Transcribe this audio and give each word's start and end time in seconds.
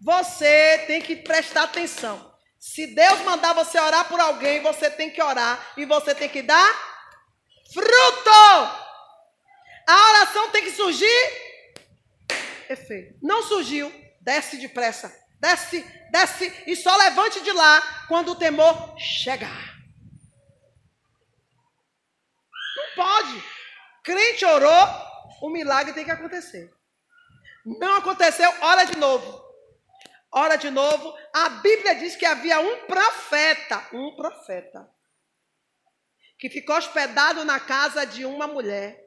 você 0.00 0.84
tem 0.86 1.00
que 1.00 1.16
prestar 1.16 1.64
atenção. 1.64 2.28
Se 2.58 2.86
Deus 2.88 3.20
mandar 3.20 3.52
você 3.52 3.78
orar 3.78 4.08
por 4.08 4.18
alguém, 4.18 4.60
você 4.62 4.90
tem 4.90 5.10
que 5.10 5.22
orar 5.22 5.72
e 5.76 5.84
você 5.84 6.14
tem 6.14 6.28
que 6.28 6.42
dar 6.42 6.68
fruto. 7.72 8.30
A 9.88 10.10
oração 10.10 10.50
tem 10.50 10.64
que 10.64 10.72
surgir 10.72 11.48
efeito. 12.68 13.18
Não 13.22 13.42
surgiu, 13.42 13.92
desce 14.20 14.56
depressa. 14.56 15.16
Desce, 15.40 15.82
desce 16.10 16.64
e 16.66 16.74
só 16.74 16.96
levante 16.96 17.40
de 17.40 17.52
lá 17.52 17.80
quando 18.08 18.32
o 18.32 18.36
temor 18.36 18.98
chegar. 18.98 19.78
Não 22.76 22.94
pode. 22.96 23.44
Crente 24.02 24.44
orou, 24.44 24.88
o 25.42 25.48
milagre 25.48 25.92
tem 25.92 26.04
que 26.04 26.10
acontecer. 26.10 26.72
Não 27.64 27.96
aconteceu, 27.96 28.52
ora 28.62 28.84
de 28.84 28.96
novo. 28.96 29.47
Ora 30.32 30.56
de 30.56 30.70
novo. 30.70 31.14
A 31.32 31.48
Bíblia 31.48 31.94
diz 31.94 32.16
que 32.16 32.26
havia 32.26 32.60
um 32.60 32.86
profeta, 32.86 33.88
um 33.92 34.14
profeta, 34.16 34.88
que 36.38 36.50
ficou 36.50 36.76
hospedado 36.76 37.44
na 37.44 37.58
casa 37.58 38.04
de 38.04 38.24
uma 38.24 38.46
mulher. 38.46 38.98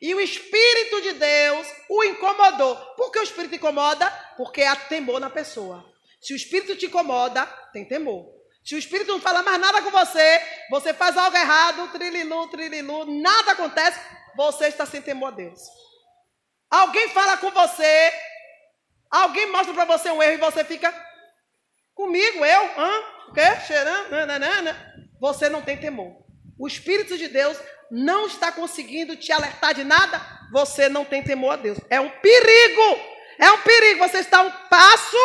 E 0.00 0.14
o 0.14 0.20
Espírito 0.20 1.02
de 1.02 1.12
Deus 1.12 1.66
o 1.90 2.02
incomodou. 2.04 2.76
Por 2.96 3.12
que 3.12 3.18
o 3.18 3.22
Espírito 3.22 3.54
incomoda? 3.54 4.08
Porque 4.36 4.62
há 4.62 4.74
temor 4.74 5.20
na 5.20 5.28
pessoa. 5.28 5.84
Se 6.20 6.32
o 6.32 6.36
Espírito 6.36 6.76
te 6.76 6.86
incomoda, 6.86 7.44
tem 7.72 7.84
temor. 7.84 8.34
Se 8.64 8.74
o 8.74 8.78
Espírito 8.78 9.12
não 9.12 9.20
fala 9.20 9.42
mais 9.42 9.60
nada 9.60 9.80
com 9.80 9.90
você, 9.90 10.40
você 10.70 10.92
faz 10.92 11.16
algo 11.16 11.36
errado, 11.36 11.88
trililu, 11.92 12.48
trililu, 12.48 13.04
nada 13.20 13.52
acontece, 13.52 14.00
você 14.34 14.66
está 14.66 14.84
sem 14.84 15.00
temor 15.00 15.28
a 15.28 15.36
Deus. 15.36 15.60
Alguém 16.68 17.08
fala 17.10 17.36
com 17.36 17.50
você, 17.52 18.12
alguém 19.22 19.50
mostra 19.50 19.74
para 19.74 19.84
você 19.84 20.10
um 20.10 20.22
erro 20.22 20.34
e 20.34 20.38
você 20.38 20.64
fica 20.64 20.92
comigo, 21.94 22.44
eu, 22.44 22.80
hã? 22.80 22.92
O 23.28 23.32
quê? 23.32 23.60
Cheirando, 23.66 24.10
nananana. 24.10 24.94
Você 25.20 25.48
não 25.48 25.62
tem 25.62 25.76
temor. 25.76 26.24
O 26.58 26.66
Espírito 26.66 27.16
de 27.16 27.28
Deus 27.28 27.58
não 27.90 28.26
está 28.26 28.50
conseguindo 28.52 29.16
te 29.16 29.32
alertar 29.32 29.74
de 29.74 29.84
nada, 29.84 30.20
você 30.52 30.88
não 30.88 31.04
tem 31.04 31.22
temor 31.22 31.52
a 31.52 31.56
Deus. 31.56 31.78
É 31.90 32.00
um 32.00 32.10
perigo. 32.20 33.16
É 33.38 33.50
um 33.50 33.62
perigo. 33.62 34.06
Você 34.06 34.18
está 34.18 34.38
a 34.38 34.42
um 34.42 34.50
passo 34.68 35.16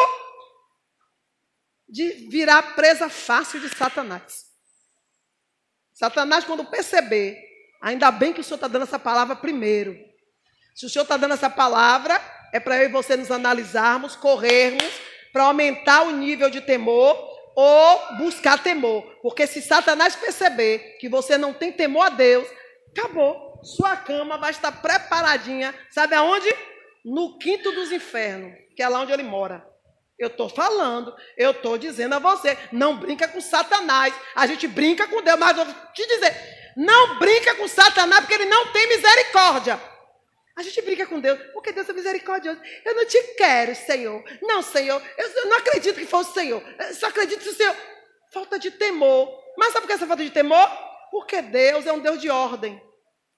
de 1.88 2.28
virar 2.30 2.76
presa 2.76 3.10
fácil 3.10 3.60
de 3.60 3.70
Satanás. 3.70 4.46
Satanás, 5.94 6.46
quando 6.46 6.66
perceber, 6.66 7.38
ainda 7.82 8.10
bem 8.12 8.34
que 8.34 8.42
o 8.42 8.44
Senhor 8.44 8.56
está 8.56 8.68
dando 8.68 8.84
essa 8.84 8.98
palavra 8.98 9.36
primeiro. 9.36 9.96
Se 10.74 10.86
o 10.86 10.90
Senhor 10.90 11.04
está 11.04 11.18
dando 11.18 11.34
essa 11.34 11.50
palavra, 11.50 12.20
é 12.52 12.60
para 12.60 12.78
eu 12.78 12.86
e 12.86 12.92
você 12.92 13.16
nos 13.16 13.32
analisarmos, 13.32 14.16
corrermos, 14.16 14.92
para 15.32 15.44
aumentar 15.44 16.04
o 16.04 16.12
nível 16.12 16.50
de 16.50 16.62
temor 16.62 17.16
ou 17.56 18.18
buscar 18.18 18.62
temor. 18.62 19.04
Porque 19.22 19.48
se 19.48 19.62
Satanás 19.62 20.16
perceber 20.16 20.98
que 21.00 21.08
você 21.08 21.38
não 21.38 21.54
tem 21.54 21.72
temor 21.72 22.08
a 22.08 22.10
Deus, 22.10 22.48
acabou. 22.96 23.60
Sua 23.64 23.96
cama 23.96 24.38
vai 24.38 24.52
estar 24.52 24.72
preparadinha. 24.72 25.74
Sabe 25.90 26.16
aonde? 26.16 26.50
No 27.06 27.38
quinto 27.38 27.72
dos 27.72 27.92
infernos, 27.92 28.54
que 28.76 28.84
é 28.84 28.90
lá 28.90 29.02
onde 29.02 29.12
ele 29.12 29.24
mora. 29.24 29.66
Eu 30.20 30.28
estou 30.28 30.50
falando, 30.50 31.16
eu 31.36 31.50
estou 31.50 31.80
dizendo 31.80 32.14
a 32.14 32.20
você, 32.20 32.56
não 32.72 32.98
brinca 32.98 33.28
com 33.28 33.42
Satanás. 33.42 34.14
A 34.36 34.46
gente 34.46 34.68
brinca 34.68 35.08
com 35.08 35.22
Deus, 35.22 35.40
mas 35.40 35.58
eu 35.58 35.66
vou 35.66 35.74
te 35.94 36.08
dizer, 36.08 36.36
não 36.78 37.18
brinca 37.18 37.56
com 37.56 37.68
Satanás 37.68 38.20
porque 38.20 38.36
ele 38.36 38.46
não 38.46 38.72
tem 38.72 38.88
misericórdia. 38.88 39.91
A 40.62 40.64
gente 40.64 40.80
brinca 40.84 41.08
com 41.08 41.20
Deus, 41.20 41.40
porque 41.54 41.72
Deus 41.72 41.90
é 41.90 41.94
misericordioso. 41.94 42.62
Eu 42.86 42.94
não 42.94 43.04
te 43.04 43.20
quero, 43.36 43.74
Senhor. 43.74 44.24
Não, 44.44 44.62
Senhor, 44.62 45.02
eu 45.18 45.48
não 45.48 45.58
acredito 45.58 45.96
que 45.96 46.06
fosse 46.06 46.30
o 46.30 46.34
Senhor. 46.36 46.64
Eu 46.80 46.94
só 46.94 47.08
acredito 47.08 47.44
no 47.44 47.52
Senhor. 47.52 47.76
Falta 48.32 48.60
de 48.60 48.70
temor. 48.70 49.28
Mas 49.58 49.74
sabe 49.74 49.82
por 49.82 49.88
que 49.88 49.94
essa 49.94 50.06
falta 50.06 50.24
de 50.24 50.30
temor? 50.30 50.70
Porque 51.10 51.42
Deus 51.42 51.88
é 51.88 51.92
um 51.92 52.00
Deus 52.00 52.22
de 52.22 52.30
ordem 52.30 52.80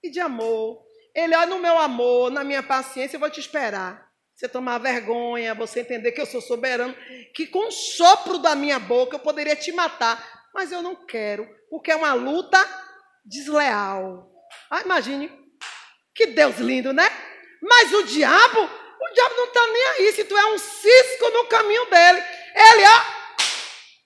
e 0.04 0.10
de 0.10 0.20
amor. 0.20 0.84
Ele 1.16 1.34
olha 1.34 1.46
no 1.46 1.60
meu 1.60 1.80
amor, 1.80 2.30
na 2.30 2.44
minha 2.44 2.62
paciência, 2.62 3.16
eu 3.16 3.22
vou 3.22 3.30
te 3.30 3.40
esperar. 3.40 4.06
Você 4.36 4.50
tomar 4.50 4.80
vergonha, 4.80 5.56
você 5.56 5.80
entender 5.80 6.12
que 6.12 6.20
eu 6.20 6.26
sou 6.26 6.42
soberano, 6.42 6.94
que 7.34 7.48
com 7.48 7.70
o 7.70 7.72
sopro 7.72 8.38
da 8.38 8.54
minha 8.54 8.80
boca 8.80 9.16
eu 9.16 9.20
poderia 9.20 9.56
te 9.56 9.72
matar, 9.72 10.44
mas 10.54 10.74
eu 10.74 10.82
não 10.82 11.06
quero, 11.06 11.48
porque 11.70 11.90
é 11.90 11.96
uma 11.96 12.14
luta 12.14 12.60
desleal. 13.24 14.30
Ah, 14.70 14.82
imagine 14.82 15.43
que 16.14 16.28
Deus 16.28 16.58
lindo, 16.58 16.94
né? 16.94 17.10
Mas 17.62 17.94
o 17.94 18.04
diabo, 18.04 18.60
o 18.60 19.14
diabo 19.14 19.36
não 19.36 19.46
está 19.46 19.68
nem 19.68 19.86
aí. 19.86 20.12
Se 20.14 20.24
tu 20.26 20.38
é 20.38 20.46
um 20.54 20.58
cisco 20.58 21.30
no 21.30 21.46
caminho 21.48 21.86
dele, 21.86 22.24
ele 22.56 22.84
ó, 22.86 23.02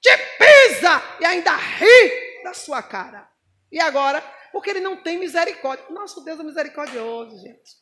te 0.01 0.17
pisa 0.37 1.17
e 1.19 1.25
ainda 1.25 1.55
ri 1.55 2.43
da 2.43 2.53
sua 2.53 2.81
cara. 2.81 3.27
E 3.71 3.79
agora, 3.79 4.21
porque 4.51 4.69
ele 4.69 4.79
não 4.79 4.97
tem 4.97 5.17
misericórdia. 5.17 5.85
Nosso 5.89 6.23
Deus 6.23 6.39
é 6.39 6.43
misericordioso, 6.43 7.41
gente. 7.41 7.75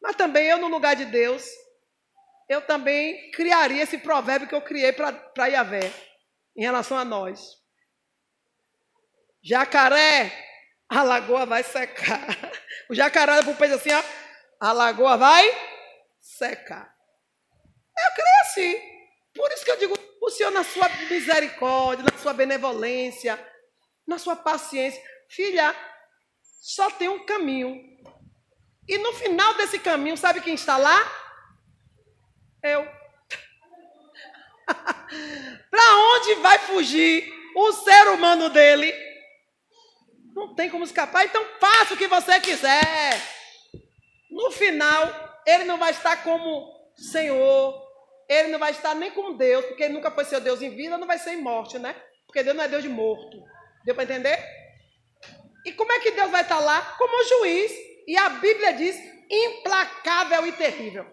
Mas 0.00 0.16
também 0.16 0.46
eu, 0.46 0.58
no 0.58 0.68
lugar 0.68 0.96
de 0.96 1.04
Deus, 1.06 1.46
eu 2.48 2.60
também 2.60 3.30
criaria 3.30 3.82
esse 3.82 3.98
provérbio 3.98 4.48
que 4.48 4.54
eu 4.54 4.60
criei 4.60 4.92
para 4.92 5.46
Yahvé, 5.46 5.92
em 6.56 6.62
relação 6.62 6.98
a 6.98 7.04
nós. 7.04 7.40
Jacaré 9.42 10.30
a 10.88 11.02
lagoa 11.02 11.46
vai 11.46 11.62
secar. 11.62 12.26
O 12.92 12.94
jacaré 12.94 13.32
olha 13.32 13.42
para 13.42 13.52
o 13.54 13.56
peixe 13.56 13.72
assim, 13.72 13.90
ó, 13.90 14.02
a 14.60 14.70
lagoa 14.70 15.16
vai 15.16 15.50
secar. 16.20 16.94
Eu 17.98 18.14
creio 18.14 18.40
assim. 18.42 18.74
Por 19.34 19.50
isso 19.50 19.64
que 19.64 19.70
eu 19.70 19.78
digo, 19.78 19.98
o 20.20 20.28
Senhor 20.28 20.50
na 20.50 20.62
sua 20.62 20.86
misericórdia, 21.08 22.04
na 22.04 22.18
sua 22.18 22.34
benevolência, 22.34 23.42
na 24.06 24.18
sua 24.18 24.36
paciência, 24.36 25.02
filha, 25.26 25.74
só 26.60 26.90
tem 26.90 27.08
um 27.08 27.24
caminho. 27.24 27.82
E 28.86 28.98
no 28.98 29.14
final 29.14 29.54
desse 29.54 29.78
caminho, 29.78 30.18
sabe 30.18 30.42
quem 30.42 30.52
está 30.52 30.76
lá? 30.76 31.00
Eu. 32.62 32.86
para 35.70 35.96
onde 35.96 36.34
vai 36.42 36.58
fugir 36.58 37.26
o 37.56 37.72
ser 37.72 38.08
humano 38.08 38.50
dele? 38.50 38.92
Não 40.34 40.54
tem 40.54 40.70
como 40.70 40.84
escapar, 40.84 41.24
então 41.24 41.44
faça 41.60 41.94
o 41.94 41.96
que 41.96 42.06
você 42.06 42.40
quiser. 42.40 43.20
No 44.30 44.50
final, 44.50 45.42
ele 45.46 45.64
não 45.64 45.78
vai 45.78 45.90
estar 45.90 46.22
como 46.22 46.72
Senhor, 46.96 47.82
ele 48.28 48.48
não 48.48 48.58
vai 48.58 48.70
estar 48.70 48.94
nem 48.94 49.10
com 49.10 49.36
Deus, 49.36 49.64
porque 49.66 49.82
ele 49.82 49.94
nunca 49.94 50.10
foi 50.10 50.24
seu 50.24 50.40
Deus 50.40 50.62
em 50.62 50.70
vida, 50.70 50.96
não 50.96 51.06
vai 51.06 51.18
ser 51.18 51.32
em 51.32 51.42
morte, 51.42 51.78
né? 51.78 51.94
Porque 52.26 52.42
Deus 52.42 52.56
não 52.56 52.64
é 52.64 52.68
Deus 52.68 52.82
de 52.82 52.88
morto. 52.88 53.42
Deu 53.84 53.94
para 53.94 54.04
entender? 54.04 54.38
E 55.66 55.72
como 55.72 55.92
é 55.92 56.00
que 56.00 56.12
Deus 56.12 56.30
vai 56.30 56.42
estar 56.42 56.58
lá? 56.58 56.80
Como 56.96 57.24
juiz. 57.24 57.72
E 58.06 58.16
a 58.16 58.28
Bíblia 58.30 58.72
diz: 58.72 58.96
implacável 59.30 60.46
e 60.46 60.52
terrível. 60.52 61.06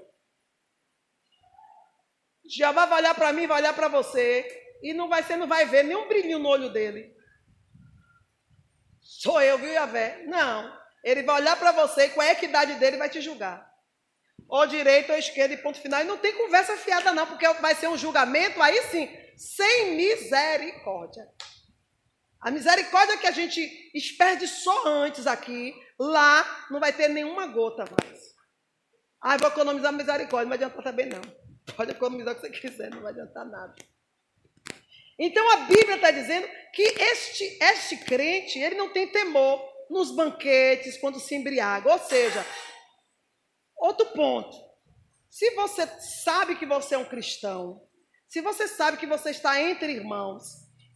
Jeová 2.50 2.86
vai 2.86 3.00
olhar 3.00 3.14
para 3.14 3.32
mim, 3.32 3.46
vai 3.46 3.60
olhar 3.60 3.74
para 3.74 3.88
você, 3.88 4.48
e 4.82 4.94
não 4.94 5.08
vai, 5.08 5.22
você 5.22 5.36
não 5.36 5.48
vai 5.48 5.66
ver 5.66 5.84
nenhum 5.84 6.08
brilhinho 6.08 6.40
no 6.40 6.50
olho 6.50 6.70
dele. 6.70 7.14
Sou 9.10 9.42
eu, 9.42 9.58
viu, 9.58 9.74
Yahvé? 9.74 10.24
Não. 10.28 10.72
Ele 11.04 11.24
vai 11.24 11.42
olhar 11.42 11.58
para 11.58 11.72
você 11.72 12.06
e 12.06 12.10
com 12.10 12.22
a 12.22 12.32
equidade 12.32 12.76
dele 12.76 12.98
vai 12.98 13.10
te 13.10 13.20
julgar. 13.20 13.68
Ou 14.48 14.68
direito 14.68 15.12
ou 15.12 15.18
esquerda 15.18 15.56
e 15.56 15.58
ponto 15.58 15.82
final. 15.82 16.02
E 16.02 16.04
não 16.04 16.18
tem 16.18 16.32
conversa 16.38 16.78
fiada, 16.78 17.12
não, 17.12 17.26
porque 17.26 17.48
vai 17.54 17.74
ser 17.74 17.88
um 17.88 17.98
julgamento, 17.98 18.62
aí 18.62 18.84
sim, 18.84 19.10
sem 19.36 19.96
misericórdia. 19.96 21.28
A 22.40 22.52
misericórdia 22.52 23.18
que 23.18 23.26
a 23.26 23.32
gente 23.32 23.92
desperdiçou 23.94 24.88
antes 24.88 25.26
aqui, 25.26 25.74
lá 26.00 26.68
não 26.70 26.80
vai 26.80 26.94
ter 26.94 27.08
nenhuma 27.08 27.48
gota 27.48 27.86
mais. 27.86 28.36
Ah, 29.20 29.38
vou 29.38 29.50
economizar 29.50 29.92
misericórdia, 29.92 30.44
não 30.44 30.50
vai 30.50 30.58
adiantar 30.58 30.84
também 30.84 31.08
não. 31.08 31.22
Pode 31.76 31.92
economizar 31.92 32.34
o 32.34 32.36
que 32.36 32.42
você 32.42 32.50
quiser, 32.52 32.92
não 32.92 33.02
vai 33.02 33.12
adiantar 33.12 33.46
nada. 33.46 33.76
Então 35.20 35.52
a 35.52 35.58
Bíblia 35.58 35.96
está 35.96 36.12
dizendo 36.12 36.48
que 36.74 36.82
este, 36.82 37.58
este 37.62 37.98
crente, 37.98 38.58
ele 38.58 38.76
não 38.76 38.90
tem 38.90 39.08
temor 39.08 39.62
nos 39.90 40.16
banquetes, 40.16 40.98
quando 40.98 41.20
se 41.20 41.36
embriaga. 41.36 41.92
Ou 41.92 42.00
seja, 42.00 42.46
outro 43.76 44.06
ponto. 44.08 44.56
Se 45.30 45.52
você 45.52 45.86
sabe 46.24 46.56
que 46.56 46.66
você 46.66 46.96
é 46.96 46.98
um 46.98 47.06
cristão, 47.06 47.86
se 48.28 48.40
você 48.40 48.68
sabe 48.68 48.98
que 48.98 49.06
você 49.06 49.32
está 49.32 49.62
entre 49.62 49.92
irmãos, 49.92 50.44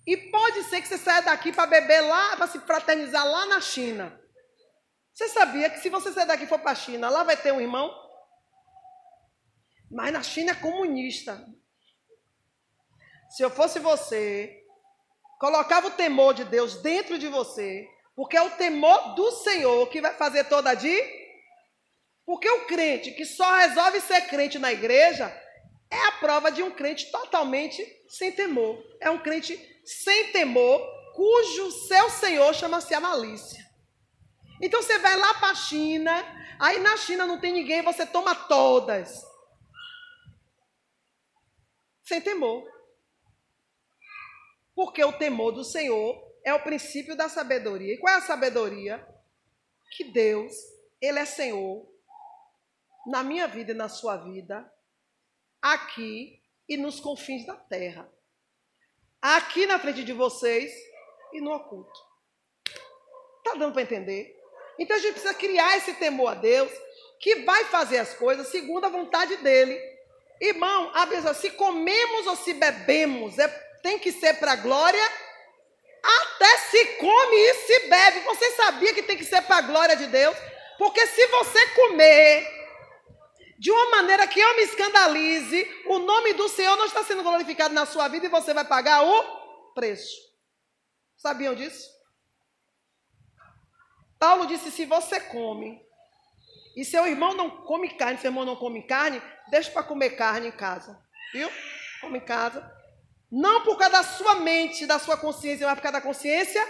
e 0.05 0.17
pode 0.17 0.63
ser 0.65 0.81
que 0.81 0.87
você 0.87 0.97
saia 0.97 1.21
daqui 1.21 1.51
para 1.51 1.65
beber 1.65 2.01
lá, 2.01 2.35
para 2.35 2.47
se 2.47 2.59
fraternizar 2.59 3.25
lá 3.25 3.45
na 3.45 3.61
China. 3.61 4.19
Você 5.13 5.29
sabia 5.29 5.69
que 5.69 5.79
se 5.79 5.89
você 5.89 6.11
sair 6.11 6.25
daqui 6.25 6.43
e 6.43 6.47
for 6.47 6.59
para 6.59 6.71
a 6.71 6.75
China, 6.75 7.09
lá 7.09 7.23
vai 7.23 7.37
ter 7.37 7.51
um 7.51 7.61
irmão? 7.61 7.93
Mas 9.91 10.11
na 10.11 10.23
China 10.23 10.51
é 10.51 10.55
comunista. 10.55 11.45
Se 13.33 13.41
eu 13.41 13.49
fosse 13.49 13.79
você, 13.79 14.63
colocava 15.39 15.87
o 15.87 15.91
temor 15.91 16.35
de 16.35 16.45
Deus 16.45 16.75
dentro 16.83 17.17
de 17.17 17.27
você, 17.27 17.89
porque 18.15 18.37
é 18.37 18.41
o 18.43 18.51
temor 18.51 19.15
do 19.15 19.31
Senhor 19.31 19.89
que 19.89 19.99
vai 19.99 20.13
fazer 20.13 20.43
toda 20.43 20.75
a. 20.75 21.01
Porque 22.27 22.47
o 22.47 22.67
crente 22.67 23.09
que 23.09 23.25
só 23.25 23.55
resolve 23.55 24.01
ser 24.01 24.21
crente 24.27 24.59
na 24.59 24.71
igreja 24.71 25.25
é 25.89 25.99
a 26.05 26.11
prova 26.11 26.51
de 26.51 26.61
um 26.61 26.69
crente 26.69 27.11
totalmente 27.11 27.83
sem 28.07 28.31
temor. 28.31 28.77
É 29.01 29.09
um 29.09 29.17
crente 29.17 29.57
sem 29.83 30.31
temor, 30.31 30.79
cujo 31.15 31.71
seu 31.87 32.11
Senhor 32.11 32.53
chama-se 32.53 32.93
a 32.93 32.99
malícia. 32.99 33.67
Então 34.61 34.79
você 34.79 34.99
vai 34.99 35.17
lá 35.17 35.33
para 35.33 35.49
a 35.49 35.55
China, 35.55 36.23
aí 36.59 36.77
na 36.77 36.95
China 36.97 37.25
não 37.25 37.39
tem 37.39 37.51
ninguém, 37.51 37.81
você 37.81 38.05
toma 38.05 38.35
todas. 38.35 39.25
Sem 42.03 42.21
temor. 42.21 42.72
Porque 44.75 45.03
o 45.03 45.13
temor 45.13 45.51
do 45.51 45.63
Senhor 45.63 46.21
é 46.43 46.53
o 46.53 46.63
princípio 46.63 47.15
da 47.15 47.29
sabedoria. 47.29 47.93
E 47.93 47.97
qual 47.97 48.13
é 48.13 48.17
a 48.17 48.21
sabedoria? 48.21 49.05
Que 49.95 50.05
Deus, 50.05 50.53
Ele 51.01 51.19
é 51.19 51.25
Senhor 51.25 51.87
na 53.05 53.23
minha 53.23 53.47
vida 53.47 53.71
e 53.71 53.75
na 53.75 53.89
sua 53.89 54.17
vida, 54.17 54.71
aqui 55.61 56.41
e 56.67 56.77
nos 56.77 56.99
confins 56.99 57.45
da 57.45 57.55
terra. 57.55 58.09
Aqui 59.21 59.65
na 59.65 59.79
frente 59.79 60.03
de 60.03 60.13
vocês 60.13 60.73
e 61.33 61.41
no 61.41 61.51
oculto. 61.51 61.99
Tá 63.43 63.55
dando 63.55 63.73
para 63.73 63.81
entender? 63.81 64.39
Então 64.79 64.95
a 64.95 64.99
gente 64.99 65.13
precisa 65.13 65.33
criar 65.33 65.77
esse 65.77 65.93
temor 65.95 66.29
a 66.29 66.35
Deus, 66.35 66.71
que 67.19 67.43
vai 67.43 67.65
fazer 67.65 67.99
as 67.99 68.13
coisas 68.13 68.47
segundo 68.47 68.85
a 68.85 68.89
vontade 68.89 69.37
dele. 69.37 69.79
Irmão, 70.41 70.91
a 70.93 71.33
se 71.33 71.51
comemos 71.51 72.27
ou 72.27 72.35
se 72.35 72.53
bebemos, 72.53 73.37
é, 73.37 73.47
tem 73.83 73.99
que 73.99 74.11
ser 74.11 74.39
para 74.39 74.53
a 74.53 74.55
glória. 74.55 75.03
Até 76.01 76.57
se 76.69 76.85
come 76.95 77.35
e 77.35 77.53
se 77.53 77.79
bebe. 77.87 78.19
Você 78.21 78.51
sabia 78.51 78.93
que 78.93 79.03
tem 79.03 79.17
que 79.17 79.25
ser 79.25 79.41
para 79.43 79.57
a 79.57 79.61
glória 79.61 79.95
de 79.95 80.07
Deus? 80.07 80.35
Porque 80.77 81.05
se 81.05 81.27
você 81.27 81.67
comer 81.75 82.63
de 83.59 83.71
uma 83.71 83.91
maneira 83.91 84.27
que 84.27 84.39
eu 84.39 84.55
me 84.55 84.63
escandalize, 84.63 85.83
o 85.87 85.99
nome 85.99 86.33
do 86.33 86.49
Senhor 86.49 86.75
não 86.75 86.85
está 86.85 87.03
sendo 87.03 87.23
glorificado 87.23 87.73
na 87.73 87.85
sua 87.85 88.07
vida 88.07 88.25
e 88.25 88.29
você 88.29 88.53
vai 88.53 88.65
pagar 88.65 89.05
o 89.05 89.73
preço. 89.73 90.17
Sabiam 91.15 91.53
disso? 91.53 91.87
Paulo 94.19 94.47
disse: 94.47 94.71
se 94.71 94.85
você 94.85 95.19
come 95.19 95.81
e 96.75 96.83
seu 96.83 97.05
irmão 97.05 97.33
não 97.33 97.49
come 97.49 97.89
carne, 97.95 98.19
seu 98.19 98.29
irmão 98.29 98.45
não 98.45 98.55
come 98.55 98.83
carne, 98.83 99.21
deixa 99.49 99.71
para 99.71 99.83
comer 99.83 100.11
carne 100.11 100.47
em 100.47 100.51
casa. 100.51 100.99
Viu? 101.31 101.49
Come 102.01 102.17
em 102.17 102.25
casa. 102.25 102.82
Não 103.35 103.63
por 103.63 103.79
causa 103.79 103.93
da 103.93 104.03
sua 104.03 104.35
mente, 104.35 104.85
da 104.85 104.99
sua 104.99 105.17
consciência, 105.17 105.65
mas 105.65 105.75
por 105.75 105.81
causa 105.81 105.97
da 105.97 106.05
consciência 106.05 106.63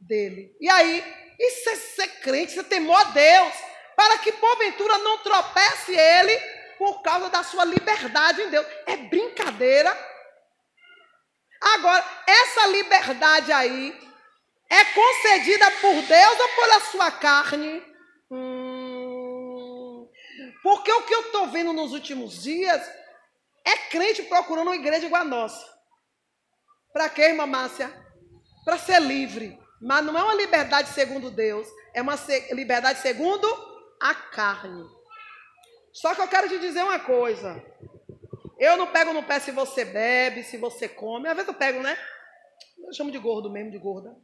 dele. 0.00 0.56
E 0.58 0.66
aí, 0.70 1.04
isso 1.38 1.68
é 1.68 1.76
ser 1.76 2.08
crente, 2.22 2.58
é 2.58 2.62
temor 2.62 2.98
a 2.98 3.04
Deus. 3.04 3.52
Para 3.94 4.16
que 4.16 4.32
porventura 4.32 4.96
não 4.96 5.18
tropece 5.18 5.94
ele 5.94 6.34
por 6.78 7.02
causa 7.02 7.28
da 7.28 7.42
sua 7.42 7.62
liberdade 7.66 8.40
em 8.40 8.48
Deus. 8.48 8.66
É 8.86 8.96
brincadeira. 8.96 9.94
Agora, 11.60 12.02
essa 12.26 12.66
liberdade 12.68 13.52
aí 13.52 13.94
é 14.70 14.84
concedida 14.86 15.70
por 15.72 15.92
Deus 15.92 16.40
ou 16.40 16.48
pela 16.48 16.80
sua 16.80 17.10
carne? 17.10 17.82
Hum, 18.30 20.08
porque 20.62 20.90
o 20.90 21.02
que 21.02 21.14
eu 21.14 21.20
estou 21.20 21.48
vendo 21.48 21.74
nos 21.74 21.92
últimos 21.92 22.42
dias 22.42 22.80
é 23.62 23.76
crente 23.90 24.22
procurando 24.22 24.68
uma 24.68 24.76
igreja 24.76 25.04
igual 25.04 25.20
a 25.20 25.26
nossa. 25.26 25.77
Para 26.98 27.08
quê, 27.08 27.22
irmã 27.22 27.46
Márcia? 27.46 27.92
Para 28.64 28.76
ser 28.76 29.00
livre. 29.00 29.56
Mas 29.80 30.04
não 30.04 30.18
é 30.18 30.22
uma 30.24 30.34
liberdade 30.34 30.88
segundo 30.88 31.30
Deus, 31.30 31.68
é 31.94 32.02
uma 32.02 32.16
liberdade 32.50 32.98
segundo 32.98 33.46
a 34.00 34.12
carne. 34.12 34.84
Só 35.92 36.12
que 36.12 36.20
eu 36.20 36.26
quero 36.26 36.48
te 36.48 36.58
dizer 36.58 36.82
uma 36.82 36.98
coisa. 36.98 37.64
Eu 38.58 38.76
não 38.76 38.88
pego 38.88 39.12
no 39.12 39.22
pé 39.22 39.38
se 39.38 39.52
você 39.52 39.84
bebe, 39.84 40.42
se 40.42 40.56
você 40.56 40.88
come. 40.88 41.28
Às 41.28 41.34
vezes 41.34 41.46
eu 41.46 41.54
pego, 41.54 41.80
né? 41.80 41.96
Eu 42.84 42.92
chamo 42.92 43.12
de 43.12 43.18
gordo 43.18 43.48
mesmo, 43.48 43.70
de 43.70 43.78
gorda 43.78 44.16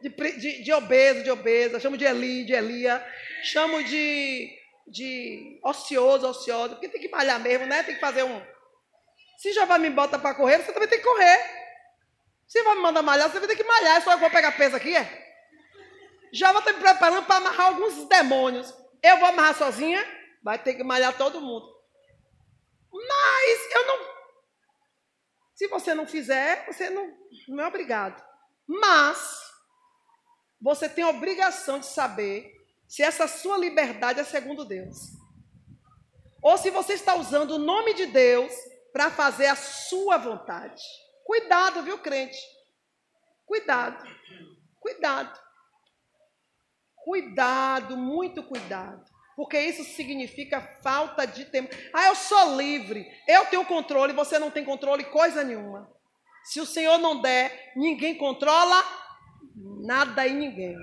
de, 0.00 0.08
de, 0.38 0.62
de 0.62 0.72
obeso, 0.72 1.22
de 1.22 1.30
obesa, 1.30 1.78
chamo 1.78 1.98
de 1.98 2.04
Eli, 2.04 2.44
de 2.44 2.54
Elia, 2.54 3.04
chamo 3.42 3.82
de, 3.82 4.50
de 4.86 5.60
ocioso, 5.62 6.26
ocioso, 6.28 6.70
porque 6.70 6.88
tem 6.88 7.00
que 7.00 7.08
malhar 7.08 7.38
mesmo, 7.40 7.66
né? 7.66 7.82
Tem 7.82 7.94
que 7.94 8.00
fazer 8.00 8.22
um. 8.22 8.40
Se 9.36 9.52
já 9.52 9.78
me 9.78 9.90
bota 9.90 10.18
para 10.18 10.34
correr, 10.34 10.58
você 10.58 10.72
também 10.72 10.88
tem 10.88 10.98
que 10.98 11.04
correr. 11.04 11.56
Se 12.46 12.62
vai 12.62 12.76
me 12.76 12.82
mandar 12.82 13.02
malhar, 13.02 13.30
você 13.30 13.38
vai 13.38 13.48
ter 13.48 13.56
que 13.56 13.64
malhar. 13.64 13.96
É 13.96 14.00
só 14.00 14.12
eu 14.12 14.18
vou 14.18 14.30
pegar 14.30 14.52
peso 14.52 14.76
aqui, 14.76 14.96
é? 14.96 15.26
Já 16.32 16.56
estar 16.56 16.72
me 16.72 16.80
preparando 16.80 17.26
para 17.26 17.36
amarrar 17.36 17.66
alguns 17.68 18.08
demônios. 18.08 18.72
Eu 19.02 19.18
vou 19.18 19.28
amarrar 19.28 19.56
sozinha, 19.56 20.04
vai 20.42 20.58
ter 20.58 20.74
que 20.74 20.82
malhar 20.82 21.16
todo 21.16 21.40
mundo. 21.40 21.66
Mas 22.92 23.74
eu 23.74 23.86
não. 23.86 24.16
Se 25.54 25.66
você 25.68 25.94
não 25.94 26.06
fizer, 26.06 26.66
você 26.66 26.90
não, 26.90 27.12
não 27.48 27.64
é 27.64 27.68
obrigado. 27.68 28.22
Mas 28.66 29.40
você 30.60 30.88
tem 30.88 31.04
a 31.04 31.10
obrigação 31.10 31.78
de 31.78 31.86
saber 31.86 32.52
se 32.88 33.02
essa 33.02 33.26
sua 33.26 33.56
liberdade 33.56 34.20
é 34.20 34.24
segundo 34.24 34.64
Deus. 34.64 34.96
Ou 36.42 36.56
se 36.56 36.70
você 36.70 36.94
está 36.94 37.14
usando 37.14 37.52
o 37.52 37.58
nome 37.58 37.94
de 37.94 38.06
Deus 38.06 38.52
para 38.96 39.10
fazer 39.10 39.44
a 39.44 39.54
sua 39.54 40.16
vontade. 40.16 40.82
Cuidado, 41.22 41.82
viu, 41.82 41.98
crente? 41.98 42.38
Cuidado. 43.44 44.02
Cuidado. 44.80 45.38
Cuidado, 47.04 47.94
muito 47.94 48.42
cuidado. 48.42 49.04
Porque 49.36 49.60
isso 49.60 49.84
significa 49.84 50.62
falta 50.82 51.26
de 51.26 51.44
tempo. 51.44 51.76
Ah, 51.92 52.06
eu 52.06 52.14
sou 52.14 52.56
livre, 52.56 53.06
eu 53.28 53.44
tenho 53.44 53.66
controle, 53.66 54.14
você 54.14 54.38
não 54.38 54.50
tem 54.50 54.64
controle, 54.64 55.04
coisa 55.04 55.44
nenhuma. 55.44 55.92
Se 56.44 56.58
o 56.58 56.64
Senhor 56.64 56.96
não 56.96 57.20
der, 57.20 57.74
ninguém 57.76 58.16
controla 58.16 58.82
nada 59.84 60.26
e 60.26 60.32
ninguém. 60.32 60.74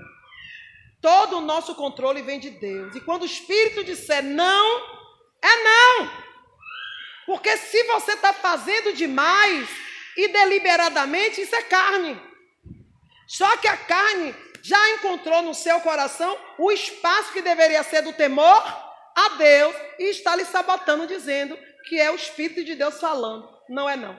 Todo 1.02 1.38
o 1.38 1.40
nosso 1.40 1.74
controle 1.74 2.22
vem 2.22 2.38
de 2.38 2.50
Deus. 2.50 2.94
E 2.94 3.00
quando 3.00 3.22
o 3.22 3.26
Espírito 3.26 3.82
disser 3.82 4.22
não, 4.22 4.78
é 5.42 5.64
não. 5.64 6.23
Porque 7.26 7.56
se 7.56 7.82
você 7.84 8.12
está 8.12 8.32
fazendo 8.32 8.92
demais 8.92 9.68
e 10.16 10.28
deliberadamente, 10.28 11.40
isso 11.40 11.54
é 11.54 11.62
carne. 11.62 12.20
Só 13.26 13.56
que 13.56 13.66
a 13.66 13.76
carne 13.76 14.34
já 14.62 14.90
encontrou 14.90 15.42
no 15.42 15.54
seu 15.54 15.80
coração 15.80 16.38
o 16.58 16.70
espaço 16.70 17.32
que 17.32 17.42
deveria 17.42 17.82
ser 17.82 18.02
do 18.02 18.12
temor 18.12 18.62
a 19.14 19.28
Deus 19.36 19.74
e 19.98 20.10
está 20.10 20.34
lhe 20.34 20.44
sabotando, 20.44 21.06
dizendo 21.06 21.56
que 21.88 22.00
é 22.00 22.10
o 22.10 22.16
Espírito 22.16 22.64
de 22.64 22.74
Deus 22.74 23.00
falando. 23.00 23.48
Não 23.68 23.88
é 23.88 23.96
não. 23.96 24.18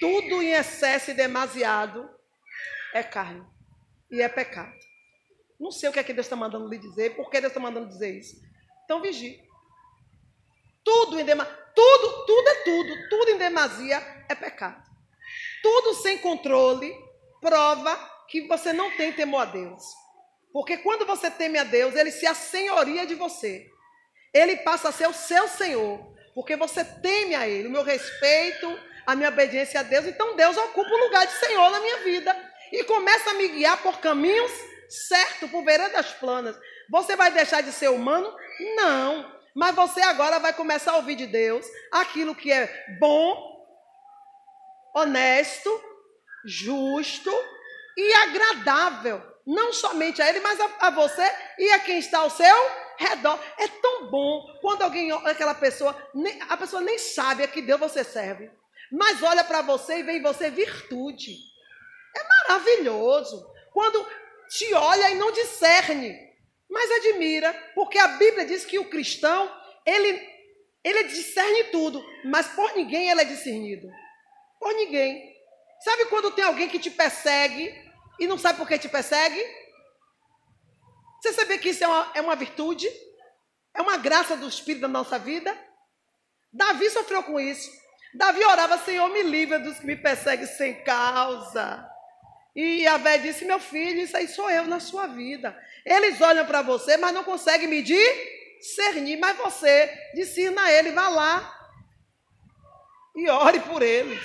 Tudo 0.00 0.42
em 0.42 0.52
excesso 0.52 1.10
e 1.10 1.14
demasiado 1.14 2.08
é 2.92 3.02
carne 3.02 3.44
e 4.10 4.20
é 4.20 4.28
pecado. 4.28 4.74
Não 5.58 5.70
sei 5.70 5.88
o 5.88 5.92
que 5.92 5.98
é 5.98 6.04
que 6.04 6.12
Deus 6.12 6.26
está 6.26 6.36
mandando 6.36 6.68
lhe 6.68 6.78
dizer, 6.78 7.16
por 7.16 7.30
que 7.30 7.40
Deus 7.40 7.50
está 7.50 7.60
mandando 7.60 7.88
dizer 7.88 8.18
isso. 8.18 8.36
Então 8.84 9.00
vigie. 9.00 9.42
Tudo 10.84 11.18
em 11.18 11.24
demasia, 11.24 11.52
tudo, 11.74 12.26
tudo 12.26 12.48
é 12.48 12.54
tudo, 12.56 13.08
tudo 13.08 13.30
em 13.30 13.38
demasia 13.38 14.24
é 14.28 14.34
pecado. 14.34 14.82
Tudo 15.62 15.94
sem 15.94 16.18
controle 16.18 16.94
prova 17.40 17.96
que 18.28 18.46
você 18.46 18.72
não 18.72 18.90
tem 18.96 19.12
temor 19.12 19.42
a 19.42 19.44
Deus. 19.46 19.82
Porque 20.52 20.76
quando 20.78 21.04
você 21.04 21.30
teme 21.30 21.58
a 21.58 21.64
Deus, 21.64 21.94
ele 21.94 22.10
se 22.10 22.26
assenhoria 22.26 23.06
de 23.06 23.14
você. 23.14 23.66
Ele 24.32 24.56
passa 24.58 24.88
a 24.88 24.92
ser 24.92 25.08
o 25.08 25.12
seu 25.12 25.48
Senhor, 25.48 26.14
porque 26.34 26.56
você 26.56 26.84
teme 26.84 27.34
a 27.34 27.48
ele, 27.48 27.68
o 27.68 27.70
meu 27.70 27.82
respeito, 27.82 28.78
a 29.06 29.14
minha 29.14 29.28
obediência 29.28 29.80
a 29.80 29.82
Deus. 29.82 30.06
Então 30.06 30.36
Deus 30.36 30.56
ocupa 30.56 30.90
o 30.90 31.04
lugar 31.04 31.26
de 31.26 31.32
Senhor 31.34 31.70
na 31.70 31.80
minha 31.80 31.98
vida 31.98 32.52
e 32.72 32.84
começa 32.84 33.30
a 33.30 33.34
me 33.34 33.48
guiar 33.48 33.82
por 33.82 33.98
caminhos 33.98 34.50
certos, 34.88 35.50
por 35.50 35.64
veredas 35.64 36.12
planas. 36.14 36.56
Você 36.90 37.16
vai 37.16 37.30
deixar 37.30 37.62
de 37.62 37.72
ser 37.72 37.88
humano? 37.88 38.34
Não. 38.76 39.32
Mas 39.54 39.74
você 39.74 40.00
agora 40.00 40.40
vai 40.40 40.52
começar 40.52 40.92
a 40.92 40.96
ouvir 40.96 41.14
de 41.14 41.26
Deus 41.26 41.64
aquilo 41.92 42.34
que 42.34 42.50
é 42.50 42.96
bom, 42.98 43.54
honesto, 44.94 45.70
justo 46.44 47.30
e 47.96 48.14
agradável. 48.14 49.22
Não 49.46 49.72
somente 49.72 50.20
a 50.20 50.28
Ele, 50.28 50.40
mas 50.40 50.58
a, 50.58 50.70
a 50.80 50.90
você 50.90 51.30
e 51.58 51.70
a 51.70 51.78
quem 51.78 51.98
está 51.98 52.18
ao 52.20 52.30
seu 52.30 52.56
redor. 52.96 53.38
É 53.58 53.68
tão 53.68 54.10
bom 54.10 54.58
quando 54.60 54.82
alguém 54.82 55.12
aquela 55.12 55.54
pessoa, 55.54 55.96
nem, 56.14 56.40
a 56.42 56.56
pessoa 56.56 56.82
nem 56.82 56.98
sabe 56.98 57.44
a 57.44 57.48
que 57.48 57.62
Deus 57.62 57.78
você 57.78 58.02
serve, 58.02 58.50
mas 58.90 59.22
olha 59.22 59.44
para 59.44 59.62
você 59.62 59.98
e 59.98 60.02
vê 60.02 60.12
em 60.12 60.22
você 60.22 60.50
virtude. 60.50 61.36
É 62.16 62.48
maravilhoso. 62.48 63.52
Quando 63.72 64.06
te 64.48 64.72
olha 64.74 65.10
e 65.10 65.14
não 65.16 65.32
discerne, 65.32 66.16
mas 66.74 66.90
admira, 66.90 67.52
porque 67.72 67.96
a 67.96 68.08
Bíblia 68.08 68.44
diz 68.44 68.64
que 68.64 68.80
o 68.80 68.90
cristão, 68.90 69.48
ele, 69.86 70.28
ele 70.82 71.04
discerne 71.04 71.64
tudo, 71.70 72.04
mas 72.24 72.48
por 72.48 72.74
ninguém 72.74 73.08
ele 73.08 73.20
é 73.20 73.24
discernido. 73.24 73.88
Por 74.58 74.74
ninguém. 74.74 75.32
Sabe 75.84 76.06
quando 76.06 76.32
tem 76.32 76.44
alguém 76.44 76.68
que 76.68 76.80
te 76.80 76.90
persegue 76.90 77.72
e 78.18 78.26
não 78.26 78.36
sabe 78.36 78.58
por 78.58 78.66
que 78.66 78.76
te 78.76 78.88
persegue? 78.88 79.40
Você 81.22 81.32
sabia 81.32 81.58
que 81.58 81.68
isso 81.68 81.84
é 81.84 81.86
uma, 81.86 82.12
é 82.16 82.20
uma 82.20 82.34
virtude? 82.34 82.90
É 83.72 83.80
uma 83.80 83.96
graça 83.96 84.36
do 84.36 84.48
Espírito 84.48 84.82
da 84.82 84.88
nossa 84.88 85.16
vida? 85.16 85.56
Davi 86.52 86.90
sofreu 86.90 87.22
com 87.22 87.38
isso. 87.38 87.70
Davi 88.14 88.44
orava, 88.44 88.78
Senhor, 88.78 89.08
me 89.10 89.22
livra 89.22 89.60
dos 89.60 89.78
que 89.78 89.86
me 89.86 89.96
perseguem 89.96 90.46
sem 90.46 90.82
causa. 90.82 91.88
E 92.54 92.86
a 92.86 92.96
velha 92.96 93.22
disse, 93.22 93.44
meu 93.44 93.58
filho, 93.58 94.00
isso 94.00 94.16
aí 94.16 94.28
sou 94.28 94.48
eu 94.48 94.64
na 94.66 94.78
sua 94.78 95.06
vida. 95.08 95.58
Eles 95.84 96.20
olham 96.20 96.46
para 96.46 96.62
você, 96.62 96.96
mas 96.96 97.12
não 97.12 97.24
conseguem 97.24 97.66
medir, 97.66 98.58
discernir. 98.60 99.16
Mas 99.18 99.36
você 99.36 99.92
discerna 100.14 100.62
a 100.62 100.72
ele, 100.72 100.92
vá 100.92 101.08
lá 101.08 101.68
e 103.14 103.28
ore 103.28 103.60
por 103.60 103.82
eles. 103.82 104.24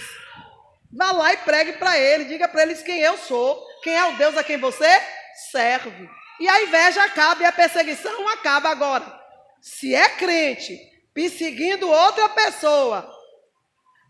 Vá 0.91 1.11
lá 1.11 1.33
e 1.33 1.37
pregue 1.37 1.73
para 1.73 1.97
eles, 1.97 2.27
diga 2.27 2.47
para 2.47 2.63
eles 2.63 2.81
quem 2.81 2.99
eu 2.99 3.17
sou, 3.17 3.63
quem 3.83 3.95
é 3.95 4.05
o 4.05 4.17
Deus 4.17 4.37
a 4.37 4.43
quem 4.43 4.57
você 4.57 4.89
serve. 5.51 6.09
E 6.39 6.47
a 6.47 6.63
inveja 6.63 7.03
acaba 7.03 7.43
e 7.43 7.45
a 7.45 7.51
perseguição 7.51 8.27
acaba 8.29 8.69
agora. 8.69 9.19
Se 9.61 9.93
é 9.93 10.09
crente 10.09 10.79
perseguindo 11.13 11.89
outra 11.89 12.29
pessoa, 12.29 13.11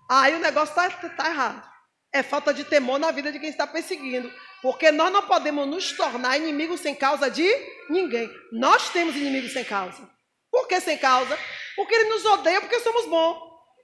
aí 0.10 0.36
o 0.36 0.40
negócio 0.40 0.80
está 0.80 1.10
tá 1.10 1.30
errado. 1.30 1.70
É 2.12 2.24
falta 2.24 2.54
de 2.54 2.64
temor 2.64 3.00
na 3.00 3.12
vida 3.12 3.32
de 3.32 3.40
quem 3.40 3.50
está 3.50 3.68
perseguindo. 3.68 4.32
Porque 4.62 4.92
nós 4.92 5.12
não 5.12 5.22
podemos 5.24 5.68
nos 5.68 5.92
tornar 5.94 6.38
inimigos 6.38 6.82
sem 6.82 6.96
causa 6.96 7.30
de 7.30 7.48
ninguém. 7.90 8.30
Nós 8.52 8.90
temos 8.90 9.16
inimigos 9.16 9.54
sem 9.54 9.64
causa. 9.64 10.10
Por 10.52 10.68
que 10.68 10.80
sem 10.82 10.98
causa? 10.98 11.38
Porque 11.76 11.94
eles 11.94 12.10
nos 12.10 12.26
odeiam 12.26 12.62
porque 12.62 12.80
somos 12.80 13.06
bons, 13.06 13.38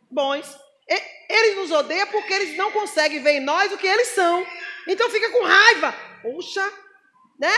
bons. 0.10 0.58
Eles 1.30 1.56
nos 1.56 1.72
odeiam 1.72 2.08
porque 2.08 2.34
eles 2.34 2.58
não 2.58 2.72
conseguem 2.72 3.22
ver 3.22 3.38
em 3.38 3.40
nós 3.40 3.72
o 3.72 3.78
que 3.78 3.88
eles 3.88 4.10
são. 4.10 4.46
Então 4.88 5.10
fica 5.10 5.30
com 5.32 5.44
raiva. 5.44 5.96
Puxa, 6.22 6.74
né? 7.40 7.54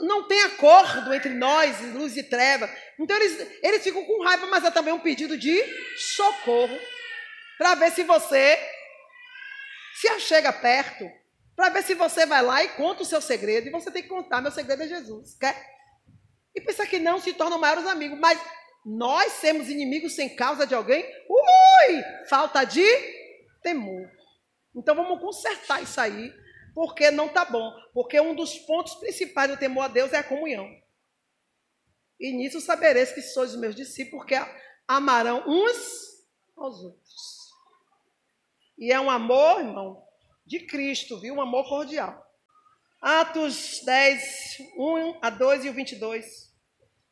não 0.00 0.24
tem 0.24 0.42
acordo 0.42 1.12
entre 1.12 1.34
nós, 1.34 1.80
luz 1.94 2.16
e 2.16 2.22
treva. 2.22 2.70
Então 2.98 3.16
eles, 3.16 3.60
eles 3.62 3.82
ficam 3.82 4.04
com 4.04 4.22
raiva, 4.22 4.46
mas 4.46 4.64
é 4.64 4.70
também 4.70 4.92
um 4.92 5.00
pedido 5.00 5.36
de 5.36 5.62
socorro. 5.96 6.78
Para 7.58 7.74
ver 7.74 7.90
se 7.90 8.02
você 8.04 8.58
se 9.94 10.08
achega 10.08 10.52
perto. 10.52 11.10
Para 11.54 11.68
ver 11.68 11.82
se 11.82 11.94
você 11.94 12.24
vai 12.24 12.42
lá 12.42 12.64
e 12.64 12.68
conta 12.70 13.02
o 13.02 13.06
seu 13.06 13.20
segredo. 13.20 13.68
E 13.68 13.70
você 13.70 13.90
tem 13.90 14.02
que 14.02 14.08
contar: 14.08 14.40
meu 14.40 14.50
segredo 14.50 14.82
é 14.82 14.88
Jesus. 14.88 15.34
Quer? 15.34 15.54
E 16.54 16.60
pensa 16.60 16.86
que 16.86 16.98
não 16.98 17.18
se 17.18 17.32
tornam 17.32 17.58
maiores 17.58 17.86
amigos. 17.86 18.18
Mas 18.18 18.40
nós 18.84 19.32
sermos 19.34 19.68
inimigos 19.68 20.14
sem 20.14 20.34
causa 20.34 20.66
de 20.66 20.74
alguém? 20.74 21.04
Ui! 21.28 22.02
Falta 22.28 22.64
de 22.64 22.84
temor. 23.62 24.10
Então 24.74 24.94
vamos 24.94 25.20
consertar 25.20 25.82
isso 25.82 26.00
aí 26.00 26.32
porque 26.74 27.10
não 27.10 27.26
está 27.26 27.44
bom. 27.44 27.72
Porque 27.92 28.20
um 28.20 28.34
dos 28.34 28.58
pontos 28.58 28.94
principais 28.94 29.50
do 29.50 29.56
temor 29.56 29.84
a 29.84 29.88
Deus 29.88 30.12
é 30.12 30.18
a 30.18 30.24
comunhão. 30.24 30.68
E 32.18 32.32
nisso 32.32 32.60
sabereis 32.60 33.12
que 33.12 33.20
sois 33.20 33.50
os 33.50 33.60
meus 33.60 33.74
discípulos, 33.74 34.24
porque 34.24 34.40
amarão 34.86 35.42
uns 35.46 35.76
aos 36.56 36.82
outros. 36.82 37.01
E 38.78 38.92
é 38.92 39.00
um 39.00 39.10
amor, 39.10 39.60
irmão, 39.60 40.02
de 40.46 40.60
Cristo, 40.60 41.18
viu? 41.20 41.34
Um 41.34 41.40
amor 41.40 41.68
cordial. 41.68 42.22
Atos 43.00 43.80
10, 43.84 44.22
1 44.78 45.18
a 45.20 45.30
2 45.30 45.64
e 45.64 45.68
o 45.68 45.72
22. 45.72 46.24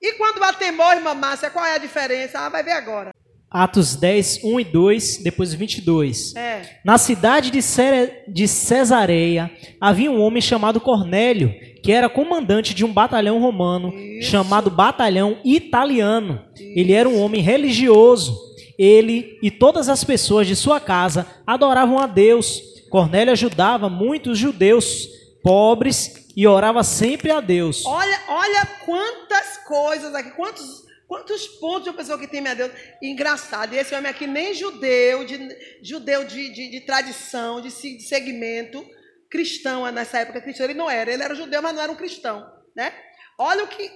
E 0.00 0.12
quando 0.14 0.43
há 0.43 0.52
temor, 0.52 0.97
irmã 0.97 1.14
Márcia, 1.14 1.50
qual 1.50 1.64
é 1.64 1.75
a 1.75 1.79
diferença? 1.79 2.38
Ah, 2.38 2.49
vai 2.49 2.62
ver 2.62 2.73
agora. 2.73 3.12
Atos 3.50 3.97
10, 3.97 4.45
1 4.45 4.61
e 4.61 4.64
2, 4.64 5.17
depois 5.25 5.52
22. 5.52 6.37
É. 6.37 6.79
Na 6.85 6.97
cidade 6.97 7.50
de, 7.50 7.61
Cere... 7.61 8.23
de 8.29 8.47
Cesareia 8.47 9.50
havia 9.81 10.11
um 10.11 10.21
homem 10.21 10.40
chamado 10.40 10.81
Cornélio, 10.81 11.52
que 11.83 11.90
era 11.90 12.09
comandante 12.09 12.73
de 12.73 12.85
um 12.85 12.93
batalhão 12.93 13.40
romano 13.40 13.93
Isso. 13.93 14.31
chamado 14.31 14.71
Batalhão 14.71 15.38
Italiano. 15.45 16.45
Isso. 16.55 16.79
Ele 16.79 16.93
era 16.93 17.09
um 17.09 17.21
homem 17.21 17.40
religioso. 17.40 18.50
Ele 18.82 19.38
e 19.42 19.50
todas 19.50 19.90
as 19.90 20.02
pessoas 20.02 20.46
de 20.46 20.56
sua 20.56 20.80
casa 20.80 21.26
adoravam 21.46 21.99
a 21.99 22.06
Deus. 22.06 22.62
Cornélio 22.88 23.32
ajudava 23.32 23.90
muitos 23.90 24.38
judeus 24.38 25.06
pobres 25.42 26.28
e 26.34 26.46
orava 26.46 26.82
sempre 26.82 27.30
a 27.30 27.40
Deus. 27.40 27.84
Olha, 27.84 28.20
olha 28.28 28.66
quantas 28.87 29.58
coisas 29.58 30.14
aqui, 30.14 30.30
quantos 30.30 30.88
Quantos 31.06 31.49
pontos 31.49 31.82
de 31.82 31.90
uma 31.90 31.96
pessoa 31.96 32.16
que 32.16 32.28
teme 32.28 32.49
a 32.49 32.54
Deus? 32.54 32.70
Engraçado, 33.02 33.75
e 33.75 33.78
esse 33.78 33.92
homem 33.96 34.08
aqui 34.08 34.28
nem 34.28 34.54
judeu, 34.54 35.25
de, 35.25 35.38
judeu 35.82 36.22
de, 36.22 36.52
de, 36.52 36.70
de 36.70 36.80
tradição, 36.82 37.60
de, 37.60 37.68
de 37.68 38.02
segmento 38.04 38.87
cristão 39.28 39.90
nessa 39.90 40.18
época 40.18 40.40
cristã, 40.40 40.62
ele 40.62 40.75
não 40.75 40.88
era. 40.88 41.12
Ele 41.12 41.25
era 41.25 41.34
judeu, 41.34 41.60
mas 41.60 41.75
não 41.75 41.82
era 41.82 41.90
um 41.90 41.96
cristão, 41.96 42.49
né? 42.76 42.94
Olha 43.37 43.64
o 43.64 43.66
que, 43.66 43.90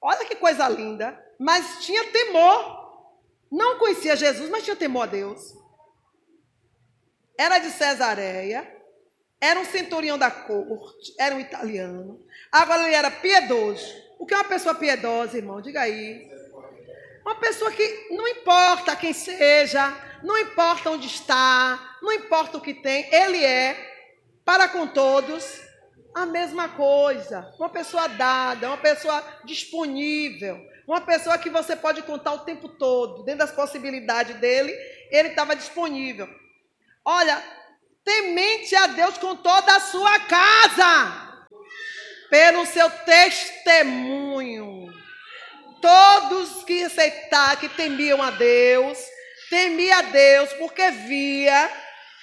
olha 0.00 0.24
que 0.24 0.34
coisa 0.34 0.68
linda. 0.68 1.16
Mas 1.38 1.84
tinha 1.84 2.10
temor. 2.10 2.81
Não 3.52 3.78
conhecia 3.78 4.16
Jesus, 4.16 4.48
mas 4.48 4.64
tinha 4.64 4.74
temor 4.74 5.02
a 5.02 5.06
Deus. 5.06 5.54
Era 7.36 7.58
de 7.58 7.70
Cesareia, 7.70 8.66
era 9.38 9.60
um 9.60 9.64
centurião 9.66 10.16
da 10.16 10.30
corte, 10.30 11.14
era 11.18 11.34
um 11.34 11.40
italiano. 11.40 12.24
Agora 12.50 12.84
ele 12.84 12.94
era 12.94 13.10
piedoso. 13.10 13.94
O 14.18 14.24
que 14.24 14.32
é 14.32 14.38
uma 14.38 14.44
pessoa 14.44 14.74
piedosa, 14.74 15.36
irmão? 15.36 15.60
Diga 15.60 15.82
aí. 15.82 16.30
Uma 17.20 17.34
pessoa 17.34 17.70
que 17.70 18.08
não 18.10 18.26
importa 18.26 18.96
quem 18.96 19.12
seja, 19.12 19.94
não 20.22 20.38
importa 20.38 20.90
onde 20.90 21.06
está, 21.06 21.98
não 22.00 22.10
importa 22.10 22.56
o 22.56 22.60
que 22.60 22.72
tem, 22.72 23.12
ele 23.14 23.44
é, 23.44 23.76
para 24.46 24.66
com 24.66 24.86
todos, 24.86 25.60
a 26.14 26.24
mesma 26.24 26.70
coisa. 26.70 27.52
Uma 27.58 27.68
pessoa 27.68 28.08
dada, 28.08 28.68
uma 28.68 28.78
pessoa 28.78 29.22
disponível, 29.44 30.58
uma 30.86 31.00
pessoa 31.00 31.38
que 31.38 31.50
você 31.50 31.76
pode 31.76 32.02
contar 32.02 32.32
o 32.32 32.40
tempo 32.40 32.68
todo, 32.68 33.24
dentro 33.24 33.40
das 33.40 33.52
possibilidades 33.52 34.36
dele, 34.36 34.72
ele 35.10 35.28
estava 35.28 35.54
disponível. 35.54 36.28
Olha, 37.04 37.42
temente 38.04 38.74
a 38.74 38.86
Deus 38.88 39.16
com 39.18 39.36
toda 39.36 39.76
a 39.76 39.80
sua 39.80 40.18
casa, 40.20 41.44
pelo 42.30 42.66
seu 42.66 42.90
testemunho. 42.90 44.92
Todos 45.80 46.64
que 46.64 46.84
aceitaram, 46.84 47.60
que 47.60 47.68
temiam 47.68 48.22
a 48.22 48.30
Deus, 48.30 48.98
temia 49.50 49.98
a 49.98 50.02
Deus 50.02 50.52
porque 50.54 50.90
via 50.90 51.70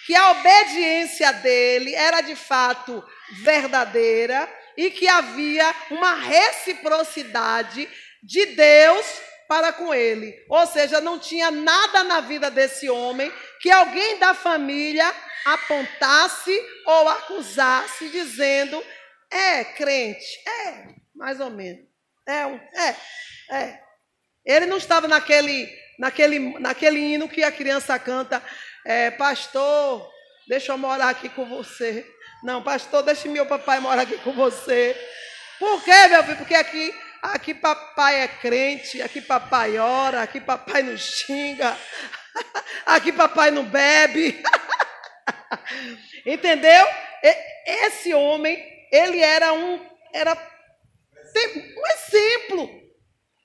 que 0.05 0.15
a 0.15 0.31
obediência 0.31 1.31
dele 1.33 1.93
era 1.93 2.21
de 2.21 2.35
fato 2.35 3.03
verdadeira 3.43 4.49
e 4.75 4.89
que 4.89 5.07
havia 5.07 5.75
uma 5.91 6.13
reciprocidade 6.13 7.87
de 8.23 8.45
Deus 8.47 9.05
para 9.47 9.73
com 9.73 9.93
ele. 9.93 10.35
Ou 10.49 10.65
seja, 10.67 11.01
não 11.01 11.17
tinha 11.17 11.49
nada 11.49 12.03
na 12.03 12.21
vida 12.21 12.51
desse 12.51 12.89
homem 12.89 13.31
que 13.61 13.71
alguém 13.71 14.19
da 14.19 14.33
família 14.33 15.11
apontasse 15.45 16.57
ou 16.85 17.09
acusasse 17.09 18.09
dizendo: 18.09 18.83
"É 19.31 19.63
crente, 19.63 20.27
é, 20.47 20.95
mais 21.15 21.39
ou 21.39 21.49
menos. 21.49 21.89
É, 22.27 22.43
é, 22.81 22.95
é. 23.51 23.79
Ele 24.45 24.67
não 24.67 24.77
estava 24.77 25.07
naquele, 25.07 25.67
naquele, 25.97 26.59
naquele 26.59 26.99
hino 26.99 27.27
que 27.27 27.43
a 27.43 27.51
criança 27.51 27.97
canta, 27.97 28.41
é, 28.85 29.11
pastor, 29.11 30.09
deixa 30.47 30.71
eu 30.71 30.77
morar 30.77 31.09
aqui 31.09 31.27
com 31.29 31.45
você. 31.45 32.05
Não, 32.43 32.63
pastor, 32.63 33.03
deixe 33.03 33.27
meu 33.27 33.45
papai 33.45 33.79
morar 33.79 34.03
aqui 34.03 34.17
com 34.19 34.31
você. 34.31 34.95
Por 35.57 35.83
quê, 35.83 36.07
meu 36.07 36.23
filho? 36.23 36.37
Porque 36.37 36.55
aqui, 36.55 36.93
aqui 37.21 37.53
papai 37.53 38.21
é 38.21 38.27
crente, 38.27 39.01
aqui 39.01 39.21
papai 39.21 39.77
ora, 39.77 40.21
aqui 40.21 40.39
papai 40.39 40.83
não 40.83 40.97
xinga, 40.97 41.77
aqui 42.85 43.11
papai 43.11 43.51
não 43.51 43.65
bebe. 43.65 44.41
Entendeu? 46.25 46.85
Esse 47.65 48.13
homem, 48.13 48.57
ele 48.91 49.19
era 49.19 49.53
um, 49.53 49.85
era 50.13 50.33
um 50.33 51.87
exemplo. 51.93 52.79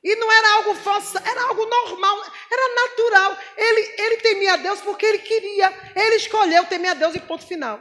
E 0.03 0.17
não 0.17 0.31
era 0.31 0.57
algo 0.57 0.75
falso, 0.75 1.17
era 1.17 1.43
algo 1.45 1.65
normal, 1.65 2.25
era 2.53 2.75
natural. 2.75 3.39
Ele, 3.57 3.95
ele 3.99 4.17
temia 4.19 4.53
a 4.53 4.57
Deus 4.57 4.81
porque 4.83 5.07
ele 5.07 5.19
queria. 5.19 5.73
Ele 5.97 6.17
escolheu 6.17 6.65
temer 6.67 6.91
a 6.91 6.95
Deus 6.95 7.15
e 7.15 7.21
ponto 7.21 7.47
final. 7.47 7.81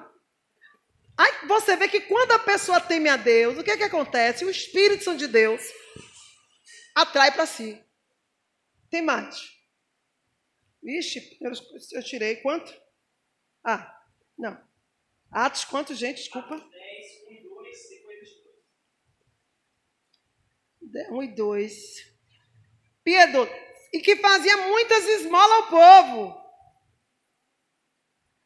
Aí 1.18 1.32
você 1.48 1.76
vê 1.76 1.88
que 1.88 2.00
quando 2.02 2.32
a 2.32 2.40
pessoa 2.40 2.80
teme 2.80 3.10
a 3.10 3.18
Deus, 3.18 3.58
o 3.58 3.64
que 3.64 3.72
é 3.72 3.78
que 3.78 3.84
acontece? 3.84 4.46
O 4.46 4.50
Espírito 4.50 5.04
Santo 5.04 5.18
de 5.18 5.28
Deus 5.28 5.62
atrai 6.94 7.32
para 7.32 7.46
si. 7.46 7.84
Tem 8.90 9.02
mais. 9.02 9.52
Vixe, 10.82 11.38
eu, 11.42 12.04
tirei 12.04 12.38
quanto? 12.38 12.74
Ah, 13.64 14.04
não. 14.38 14.62
Atos 15.32 15.66
quanto, 15.66 15.96
gente? 15.96 16.18
Desculpa. 16.18 16.58
10, 16.58 16.70
1 17.28 17.32
e 17.32 17.44
2, 17.44 17.78
depois 17.90 18.30
2. 20.82 21.10
1 21.10 21.24
e 21.24 21.28
2 21.36 22.14
piedoso, 23.04 23.52
e 23.92 24.00
que 24.00 24.16
fazia 24.16 24.58
muitas 24.58 25.06
esmolas 25.06 25.58
ao 25.58 25.68
povo. 25.68 26.44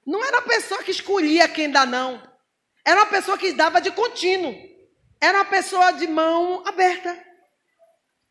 Não 0.06 0.24
era 0.24 0.38
uma 0.38 0.48
pessoa 0.48 0.84
que 0.84 0.92
escolhia 0.92 1.48
quem 1.48 1.70
dá, 1.70 1.86
não. 1.86 2.22
Era 2.86 3.02
uma 3.02 3.10
pessoa 3.10 3.38
que 3.38 3.54
dava 3.54 3.82
de 3.82 3.92
contínuo. 3.92 4.56
Era 5.20 5.40
uma 5.40 5.50
pessoa 5.50 5.92
de 5.92 6.08
mão 6.08 6.66
aberta. 6.66 7.27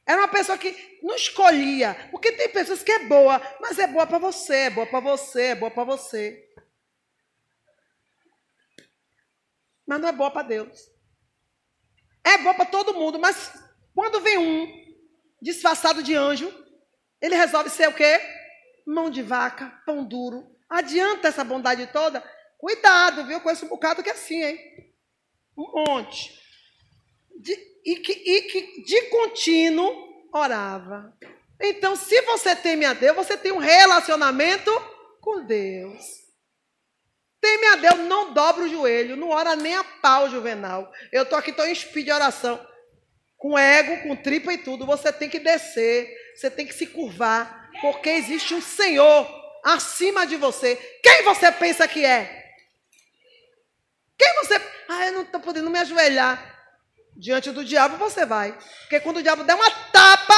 Era 0.06 0.22
uma 0.22 0.28
pessoa 0.28 0.56
que 0.56 1.00
não 1.02 1.16
escolhia. 1.16 2.08
Porque 2.12 2.30
tem 2.32 2.48
pessoas 2.48 2.82
que 2.82 2.92
é 2.92 3.00
boa, 3.06 3.42
mas 3.60 3.78
é 3.78 3.88
boa 3.88 4.06
para 4.06 4.18
você, 4.18 4.54
é 4.54 4.70
boa 4.70 4.86
para 4.86 5.00
você, 5.00 5.42
é 5.42 5.54
boa 5.56 5.70
para 5.70 5.84
você. 5.84 6.48
Mas 9.84 10.00
não 10.00 10.08
é 10.08 10.12
boa 10.12 10.30
para 10.30 10.46
Deus. 10.46 10.90
É 12.24 12.38
boa 12.38 12.54
para 12.54 12.66
todo 12.66 12.94
mundo, 12.94 13.18
mas 13.18 13.52
quando 13.94 14.20
vem 14.20 14.38
um 14.38 14.86
disfarçado 15.40 16.02
de 16.02 16.14
anjo, 16.14 16.52
ele 17.20 17.36
resolve 17.36 17.70
ser 17.70 17.88
o 17.88 17.94
quê? 17.94 18.20
Mão 18.86 19.10
de 19.10 19.22
vaca, 19.22 19.80
pão 19.86 20.04
duro. 20.04 20.56
Adianta 20.68 21.28
essa 21.28 21.44
bondade 21.44 21.86
toda? 21.88 22.20
Cuidado, 22.58 23.24
viu? 23.24 23.34
Eu 23.34 23.40
conheço 23.40 23.66
um 23.66 23.68
bocado 23.68 24.02
que 24.02 24.10
é 24.10 24.12
assim, 24.12 24.42
hein? 24.42 24.94
Um 25.56 25.84
monte. 25.86 26.36
De, 27.38 27.56
e, 27.86 27.96
que, 27.96 28.12
e 28.12 28.42
que 28.42 28.82
de 28.82 29.02
contínuo 29.02 30.28
orava. 30.32 31.16
Então, 31.60 31.94
se 31.94 32.20
você 32.22 32.54
teme 32.56 32.84
a 32.84 32.92
Deus, 32.92 33.16
você 33.16 33.36
tem 33.36 33.52
um 33.52 33.58
relacionamento 33.58 34.70
com 35.20 35.44
Deus. 35.44 36.26
Teme 37.40 37.66
a 37.66 37.76
Deus, 37.76 37.98
não 38.00 38.34
dobra 38.34 38.64
o 38.64 38.68
joelho, 38.68 39.16
não 39.16 39.28
ora 39.28 39.54
nem 39.54 39.74
a 39.76 39.84
pau, 39.84 40.28
Juvenal. 40.28 40.92
Eu 41.12 41.22
estou 41.22 41.38
aqui, 41.38 41.50
estou 41.50 41.66
em 41.66 41.74
speed 41.74 42.06
de 42.06 42.12
oração. 42.12 42.60
Com 43.38 43.56
ego, 43.56 44.02
com 44.02 44.16
tripa 44.16 44.52
e 44.52 44.58
tudo. 44.58 44.84
Você 44.84 45.12
tem 45.12 45.28
que 45.28 45.38
descer, 45.38 46.12
você 46.34 46.50
tem 46.50 46.66
que 46.66 46.74
se 46.74 46.88
curvar, 46.88 47.70
porque 47.80 48.10
existe 48.10 48.52
um 48.52 48.60
Senhor 48.60 49.28
acima 49.62 50.26
de 50.26 50.36
você. 50.36 50.76
Quem 51.02 51.22
você 51.22 51.52
pensa 51.52 51.86
que 51.86 52.04
é? 52.04 52.44
Quem 54.18 54.34
você. 54.42 54.60
Ah, 54.88 55.06
eu 55.06 55.12
não 55.12 55.22
estou 55.22 55.40
podendo 55.40 55.70
me 55.70 55.78
ajoelhar. 55.78 56.55
Diante 57.16 57.50
do 57.50 57.64
diabo 57.64 57.96
você 57.96 58.26
vai. 58.26 58.52
Porque 58.80 59.00
quando 59.00 59.18
o 59.18 59.22
diabo 59.22 59.44
der 59.44 59.54
uma 59.54 59.70
tapa, 59.70 60.34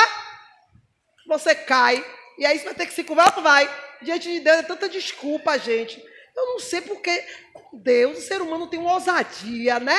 você 1.26 1.54
cai. 1.54 2.04
E 2.38 2.46
aí 2.46 2.58
você 2.58 2.66
vai 2.66 2.74
ter 2.74 2.86
que 2.86 2.92
se 2.92 3.04
curvar 3.04 3.32
vai. 3.40 3.68
Diante 4.00 4.32
de 4.32 4.40
Deus 4.40 4.58
é 4.58 4.62
tanta 4.62 4.88
desculpa, 4.88 5.58
gente. 5.58 6.02
Eu 6.36 6.46
não 6.46 6.60
sei 6.60 6.80
porque 6.80 7.24
Deus, 7.72 8.18
o 8.18 8.22
ser 8.22 8.40
humano 8.40 8.68
tem 8.68 8.78
uma 8.78 8.94
ousadia, 8.94 9.80
né? 9.80 9.96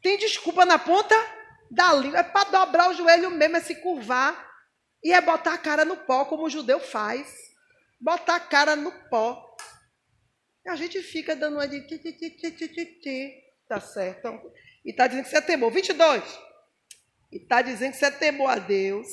Tem 0.00 0.16
desculpa 0.16 0.64
na 0.64 0.78
ponta 0.78 1.14
da 1.70 1.92
língua. 1.92 2.20
É 2.20 2.22
para 2.22 2.50
dobrar 2.50 2.90
o 2.90 2.94
joelho 2.94 3.30
mesmo, 3.32 3.56
é 3.56 3.60
se 3.60 3.74
curvar. 3.76 4.46
E 5.02 5.12
é 5.12 5.20
botar 5.20 5.54
a 5.54 5.58
cara 5.58 5.84
no 5.84 5.96
pó, 5.96 6.24
como 6.24 6.44
o 6.44 6.50
judeu 6.50 6.78
faz. 6.78 7.34
Botar 8.00 8.36
a 8.36 8.40
cara 8.40 8.76
no 8.76 8.92
pó. 9.08 9.56
E 10.64 10.68
a 10.68 10.76
gente 10.76 11.00
fica 11.02 11.34
dando 11.34 11.54
uma 11.54 11.66
de. 11.66 11.80
Tá 13.68 13.80
certo. 13.80 14.28
E 14.86 14.90
está 14.90 15.08
dizendo 15.08 15.24
que 15.24 15.30
você 15.30 15.38
é 15.38 15.40
temor. 15.40 15.72
22. 15.72 16.22
E 17.32 17.36
está 17.38 17.60
dizendo 17.60 17.90
que 17.92 17.98
você 17.98 18.06
é 18.06 18.10
temor 18.12 18.50
a 18.50 18.58
Deus. 18.58 19.08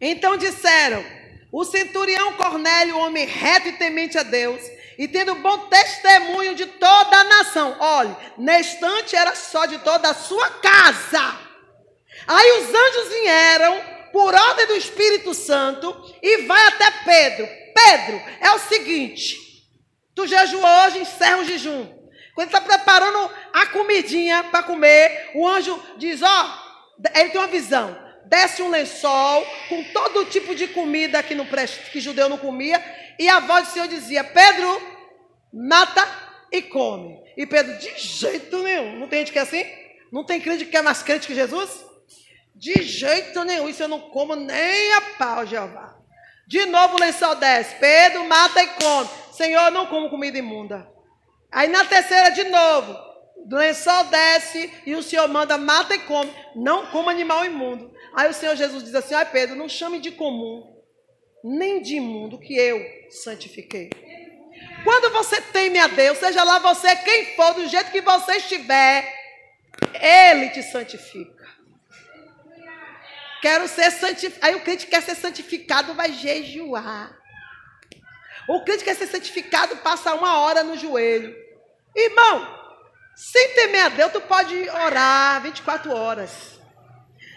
Então 0.00 0.36
disseram: 0.36 1.04
o 1.50 1.64
centurião 1.64 2.34
Cornélio, 2.34 2.98
homem 2.98 3.26
reto 3.26 3.68
e 3.68 3.72
temente 3.72 4.16
a 4.16 4.22
Deus, 4.22 4.62
e 4.96 5.08
tendo 5.08 5.34
bom 5.34 5.66
testemunho 5.66 6.54
de 6.54 6.66
toda 6.66 7.16
a 7.16 7.24
nação. 7.24 7.76
Olhe, 7.80 8.16
instante 8.38 9.16
era 9.16 9.34
só 9.34 9.66
de 9.66 9.78
toda 9.78 10.10
a 10.10 10.14
sua 10.14 10.48
casa. 10.60 11.40
Aí 12.28 12.52
os 12.60 12.68
anjos 12.68 13.08
vieram 13.08 13.96
por 14.12 14.32
ordem 14.32 14.66
do 14.68 14.76
Espírito 14.76 15.34
Santo 15.34 16.14
e 16.22 16.42
vai 16.42 16.66
até 16.68 16.88
Pedro. 17.04 17.48
Pedro, 17.74 18.22
é 18.40 18.52
o 18.52 18.60
seguinte: 18.60 19.38
tu 20.14 20.24
jejuou 20.24 20.64
hoje, 20.84 21.00
encerra 21.00 21.38
o 21.38 21.44
jejum. 21.44 21.95
Quando 22.36 22.48
está 22.48 22.60
preparando 22.60 23.30
a 23.50 23.64
comidinha 23.64 24.44
para 24.44 24.62
comer, 24.62 25.30
o 25.34 25.48
anjo 25.48 25.82
diz: 25.96 26.20
Ó, 26.20 26.58
ele 27.14 27.30
tem 27.30 27.40
uma 27.40 27.46
visão. 27.46 27.98
Desce 28.26 28.60
um 28.60 28.68
lençol 28.68 29.46
com 29.70 29.82
todo 29.84 30.26
tipo 30.26 30.54
de 30.54 30.68
comida 30.68 31.22
que, 31.22 31.34
não, 31.34 31.46
que 31.90 31.98
judeu 31.98 32.28
não 32.28 32.36
comia. 32.36 32.84
E 33.18 33.26
a 33.26 33.40
voz 33.40 33.68
do 33.68 33.72
Senhor 33.72 33.88
dizia: 33.88 34.22
Pedro, 34.22 34.82
mata 35.50 36.06
e 36.52 36.60
come. 36.60 37.18
E 37.38 37.46
Pedro, 37.46 37.78
de 37.78 37.90
jeito 37.96 38.62
nenhum. 38.62 38.98
Não 38.98 39.08
tem 39.08 39.20
gente 39.20 39.32
que 39.32 39.38
é 39.38 39.42
assim? 39.42 39.64
Não 40.12 40.22
tem 40.22 40.38
crente 40.38 40.66
que 40.66 40.76
é 40.76 40.82
mais 40.82 41.02
crente 41.02 41.26
que 41.26 41.34
Jesus? 41.34 41.86
De 42.54 42.82
jeito 42.82 43.44
nenhum. 43.44 43.66
Isso 43.66 43.82
eu 43.82 43.88
não 43.88 44.10
como 44.10 44.36
nem 44.36 44.92
a 44.92 45.00
pau, 45.18 45.46
Jeová. 45.46 45.96
De 46.46 46.66
novo 46.66 46.96
o 46.96 47.00
lençol 47.00 47.34
desce. 47.36 47.76
Pedro, 47.76 48.26
mata 48.26 48.62
e 48.62 48.66
come. 48.66 49.08
Senhor, 49.32 49.62
eu 49.62 49.70
não 49.70 49.86
como 49.86 50.10
comida 50.10 50.36
imunda. 50.36 50.95
Aí 51.50 51.68
na 51.68 51.84
terceira, 51.84 52.30
de 52.30 52.44
novo, 52.44 52.96
o 53.36 53.54
lençol 53.54 54.04
desce 54.04 54.72
e 54.84 54.94
o 54.94 55.02
Senhor 55.02 55.28
manda, 55.28 55.56
mata 55.56 55.94
e 55.94 56.00
come. 56.00 56.32
Não 56.54 56.86
coma 56.86 57.12
animal 57.12 57.44
imundo. 57.44 57.94
Aí 58.14 58.28
o 58.28 58.34
Senhor 58.34 58.56
Jesus 58.56 58.82
diz 58.82 58.94
assim: 58.94 59.14
Ai 59.14 59.26
Pedro, 59.26 59.54
não 59.54 59.68
chame 59.68 60.00
de 60.00 60.10
comum, 60.10 60.82
nem 61.44 61.80
de 61.82 61.96
imundo, 61.96 62.38
que 62.38 62.56
eu 62.56 62.84
santifiquei. 63.10 63.90
Quando 64.84 65.12
você 65.12 65.40
teme 65.40 65.78
a 65.78 65.86
Deus, 65.86 66.18
seja 66.18 66.42
lá 66.42 66.58
você 66.58 66.94
quem 66.96 67.36
for, 67.36 67.54
do 67.54 67.66
jeito 67.68 67.90
que 67.90 68.00
você 68.00 68.36
estiver, 68.36 69.12
Ele 70.00 70.50
te 70.50 70.62
santifica. 70.62 71.44
Quero 73.42 73.68
ser 73.68 73.90
santificado. 73.90 74.46
Aí 74.46 74.54
o 74.54 74.60
crente 74.62 74.86
quer 74.86 75.02
ser 75.02 75.14
santificado, 75.14 75.94
vai 75.94 76.12
jejuar. 76.12 77.16
O 78.48 78.62
crente 78.64 78.84
quer 78.84 78.94
ser 78.94 79.06
santificado, 79.06 79.76
passa 79.78 80.14
uma 80.14 80.40
hora 80.40 80.62
no 80.62 80.76
joelho. 80.76 81.34
Irmão, 81.94 82.56
sem 83.16 83.54
temer 83.54 83.86
a 83.86 83.88
Deus, 83.88 84.12
tu 84.12 84.20
pode 84.20 84.68
orar 84.68 85.42
24 85.42 85.92
horas. 85.92 86.60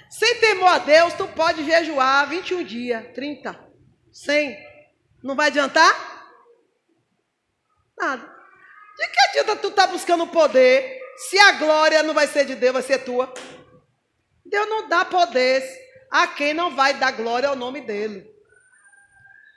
Sem 0.10 0.36
temor 0.40 0.68
a 0.68 0.78
Deus, 0.80 1.14
tu 1.14 1.28
pode 1.28 1.64
jejuar 1.64 2.28
21 2.28 2.64
dias, 2.64 3.14
30, 3.14 3.58
100. 4.12 4.58
Não 5.24 5.36
vai 5.36 5.48
adiantar? 5.48 6.28
Nada. 7.98 8.24
De 8.98 9.08
que 9.08 9.20
adianta 9.30 9.56
tu 9.56 9.70
estar 9.70 9.88
tá 9.88 9.94
buscando 9.94 10.28
poder 10.28 11.00
se 11.16 11.38
a 11.40 11.54
glória 11.54 12.04
não 12.04 12.14
vai 12.14 12.28
ser 12.28 12.46
de 12.46 12.56
Deus, 12.56 12.74
vai 12.74 12.82
ser 12.82 13.00
tua? 13.00 13.34
Deus 14.46 14.68
não 14.68 14.90
dá 14.90 15.06
poder 15.06 15.64
a 16.10 16.28
quem 16.28 16.54
não 16.54 16.76
vai 16.76 16.96
dar 16.96 17.12
glória 17.12 17.48
ao 17.48 17.56
nome 17.56 17.82
dele. 17.82 18.28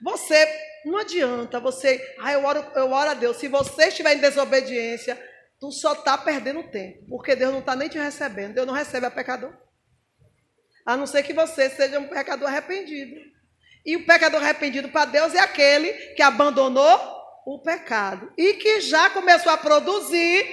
Você 0.03 0.47
não 0.85 0.99
adianta 0.99 1.61
você, 1.61 2.01
ah, 2.21 2.33
eu 2.33 2.45
oro, 2.45 2.65
eu 2.75 2.91
oro 2.91 3.11
a 3.11 3.15
Deus. 3.15 3.37
Se 3.37 3.49
você 3.49 3.89
estiver 3.89 4.17
em 4.17 4.21
desobediência, 4.21 5.21
tu 5.61 5.71
só 5.71 5.93
está 5.93 6.19
perdendo 6.19 6.63
tempo, 6.65 7.07
porque 7.09 7.37
Deus 7.37 7.53
não 7.53 7.61
está 7.61 7.77
nem 7.77 7.89
te 7.89 7.99
recebendo. 7.99 8.55
Deus 8.55 8.67
não 8.67 8.75
recebe 8.75 9.07
a 9.07 9.11
pecador. 9.11 9.53
A 10.85 10.97
não 10.97 11.07
ser 11.07 11.23
que 11.23 11.33
você 11.33 11.71
seja 11.71 12.01
um 12.01 12.09
pecador 12.09 12.49
arrependido. 12.49 13.21
E 13.85 13.97
o 13.97 14.07
pecador 14.07 14.43
arrependido 14.43 14.89
para 14.89 15.07
Deus 15.07 15.35
é 15.35 15.41
aquele 15.41 15.93
que 16.15 16.23
abandonou 16.23 17.23
o 17.47 17.61
pecado 17.61 18.33
e 18.37 18.55
que 18.55 18.81
já 18.81 19.11
começou 19.11 19.53
a 19.53 19.57
produzir 19.57 20.45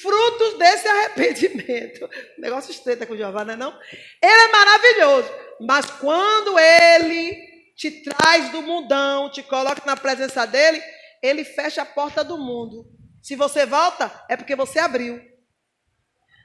frutos 0.00 0.58
desse 0.58 0.88
arrependimento. 0.88 2.08
Negócio 2.38 2.70
estreito 2.70 3.06
com 3.06 3.16
Jeová, 3.16 3.44
não 3.44 3.54
é 3.54 3.56
não? 3.56 3.78
Ele 4.22 4.42
é 4.42 4.48
maravilhoso, 4.48 5.30
mas 5.60 5.86
quando 5.92 6.58
ele 6.58 7.57
te 7.78 8.02
traz 8.02 8.50
do 8.50 8.60
mundão, 8.60 9.30
te 9.30 9.40
coloca 9.40 9.80
na 9.86 9.96
presença 9.96 10.44
dele, 10.44 10.82
ele 11.22 11.44
fecha 11.44 11.82
a 11.82 11.86
porta 11.86 12.24
do 12.24 12.36
mundo. 12.36 12.84
Se 13.22 13.36
você 13.36 13.64
volta, 13.64 14.12
é 14.28 14.36
porque 14.36 14.56
você 14.56 14.80
abriu. 14.80 15.22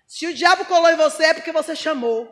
Se 0.07 0.27
o 0.27 0.33
diabo 0.33 0.63
colou 0.65 0.91
em 0.91 0.95
você, 0.95 1.23
é 1.23 1.33
porque 1.33 1.51
você 1.51 1.75
chamou. 1.75 2.31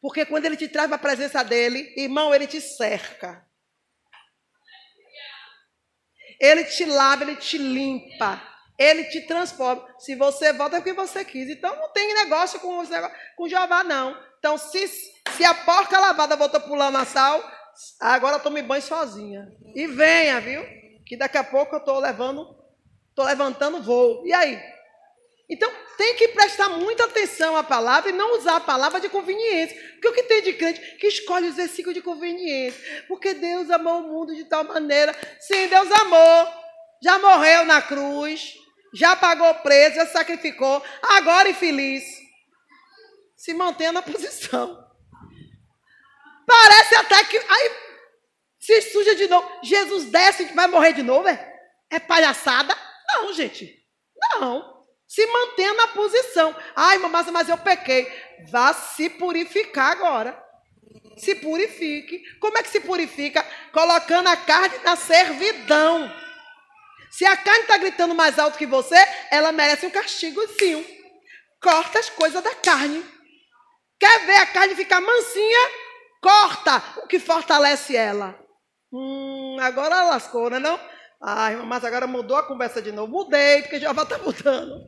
Porque 0.00 0.24
quando 0.24 0.46
ele 0.46 0.56
te 0.56 0.68
traz 0.68 0.88
para 0.88 0.96
a 0.96 1.00
presença 1.00 1.44
dele, 1.44 1.92
irmão, 1.98 2.34
ele 2.34 2.46
te 2.46 2.62
cerca. 2.62 3.46
Ele 6.40 6.64
te 6.64 6.86
lava, 6.86 7.24
ele 7.24 7.36
te 7.36 7.58
limpa, 7.58 8.42
ele 8.78 9.04
te 9.04 9.20
transforma. 9.26 9.86
Se 9.98 10.14
você 10.14 10.54
volta 10.54 10.76
é 10.76 10.80
porque 10.80 10.94
você 10.94 11.22
quis. 11.26 11.50
Então 11.50 11.76
não 11.76 11.92
tem 11.92 12.14
negócio 12.14 12.58
com, 12.58 12.82
com 13.36 13.48
Jeová, 13.48 13.84
não. 13.84 14.18
Então, 14.38 14.56
se, 14.56 14.88
se 15.36 15.44
a 15.44 15.52
porca 15.52 16.00
lavada 16.00 16.36
voltou 16.36 16.62
pulando 16.62 16.96
a 16.96 17.04
sal, 17.04 17.59
Agora 18.00 18.36
eu 18.36 18.40
tome 18.40 18.62
banho 18.62 18.82
sozinha. 18.82 19.48
E 19.74 19.86
venha, 19.86 20.40
viu? 20.40 20.62
Que 21.06 21.16
daqui 21.16 21.38
a 21.38 21.44
pouco 21.44 21.74
eu 21.74 21.78
estou 21.78 21.98
levando, 21.98 22.46
estou 23.08 23.24
levantando 23.24 23.82
voo. 23.82 24.26
E 24.26 24.32
aí? 24.32 24.60
Então 25.48 25.70
tem 25.96 26.14
que 26.14 26.28
prestar 26.28 26.68
muita 26.68 27.04
atenção 27.04 27.56
à 27.56 27.64
palavra 27.64 28.10
e 28.10 28.12
não 28.14 28.38
usar 28.38 28.56
a 28.56 28.60
palavra 28.60 29.00
de 29.00 29.08
conveniência. 29.08 29.76
Porque 29.94 30.08
o 30.08 30.12
que 30.12 30.22
tem 30.22 30.42
de 30.42 30.52
crente 30.52 30.80
que 30.96 31.08
escolhe 31.08 31.48
os 31.48 31.56
versículos 31.56 31.94
de 31.94 32.00
conveniência? 32.00 33.04
Porque 33.08 33.34
Deus 33.34 33.68
amou 33.68 34.00
o 34.00 34.08
mundo 34.08 34.34
de 34.34 34.44
tal 34.44 34.62
maneira. 34.62 35.12
Sim, 35.40 35.66
Deus 35.66 35.90
amou. 35.90 36.48
Já 37.02 37.18
morreu 37.18 37.64
na 37.64 37.82
cruz. 37.82 38.54
Já 38.94 39.16
pagou 39.16 39.52
preço, 39.56 39.96
já 39.96 40.06
sacrificou. 40.06 40.82
Agora 41.02 41.50
infeliz. 41.50 42.04
Se 43.36 43.52
mantenha 43.52 43.90
na 43.90 44.02
posição. 44.02 44.89
Parece 46.50 46.94
até 46.96 47.24
que. 47.24 47.38
Aí 47.38 47.70
se 48.58 48.82
suja 48.82 49.14
de 49.14 49.28
novo. 49.28 49.48
Jesus 49.62 50.06
desce 50.06 50.42
e 50.42 50.46
vai 50.46 50.66
morrer 50.66 50.92
de 50.92 51.02
novo, 51.02 51.28
é? 51.28 51.48
É 51.88 52.00
palhaçada? 52.00 52.76
Não, 53.08 53.32
gente. 53.32 53.72
Não. 54.16 54.84
Se 55.06 55.24
mantenha 55.26 55.74
na 55.74 55.88
posição. 55.88 56.54
Ai, 56.74 56.98
mamãe, 56.98 57.24
mas 57.30 57.48
eu 57.48 57.56
pequei. 57.56 58.10
Vá 58.50 58.74
se 58.74 59.08
purificar 59.10 59.92
agora. 59.92 60.36
Se 61.16 61.36
purifique. 61.36 62.20
Como 62.40 62.58
é 62.58 62.62
que 62.64 62.68
se 62.68 62.80
purifica? 62.80 63.46
Colocando 63.72 64.26
a 64.28 64.36
carne 64.36 64.78
na 64.78 64.96
servidão. 64.96 66.12
Se 67.12 67.24
a 67.24 67.36
carne 67.36 67.62
está 67.62 67.76
gritando 67.76 68.14
mais 68.14 68.38
alto 68.40 68.58
que 68.58 68.66
você, 68.66 68.96
ela 69.30 69.52
merece 69.52 69.86
um 69.86 69.90
castigozinho. 69.90 70.84
Corta 71.62 72.00
as 72.00 72.10
coisas 72.10 72.42
da 72.42 72.54
carne. 72.56 73.04
Quer 74.00 74.26
ver 74.26 74.36
a 74.36 74.46
carne 74.46 74.74
ficar 74.74 75.00
mansinha? 75.00 75.89
O 77.02 77.06
que 77.06 77.18
fortalece 77.18 77.96
ela. 77.96 78.38
Hum, 78.92 79.56
agora 79.60 80.04
lascou, 80.04 80.50
não 80.50 80.56
é 80.56 80.60
não? 80.60 80.80
Ai, 81.22 81.56
mas 81.56 81.84
agora 81.84 82.06
mudou 82.06 82.36
a 82.36 82.46
conversa 82.46 82.80
de 82.80 82.92
novo. 82.92 83.12
Mudei, 83.12 83.62
porque 83.62 83.78
Jeová 83.78 84.02
está 84.02 84.18
mudando. 84.18 84.86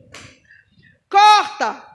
Corta! 1.09 1.93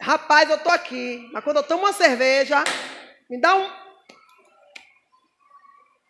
Rapaz, 0.00 0.48
eu 0.48 0.58
tô 0.58 0.70
aqui, 0.70 1.28
mas 1.32 1.44
quando 1.44 1.58
eu 1.58 1.62
tomo 1.62 1.84
uma 1.84 1.92
cerveja, 1.92 2.62
me 3.28 3.40
dá 3.40 3.54
um. 3.54 3.64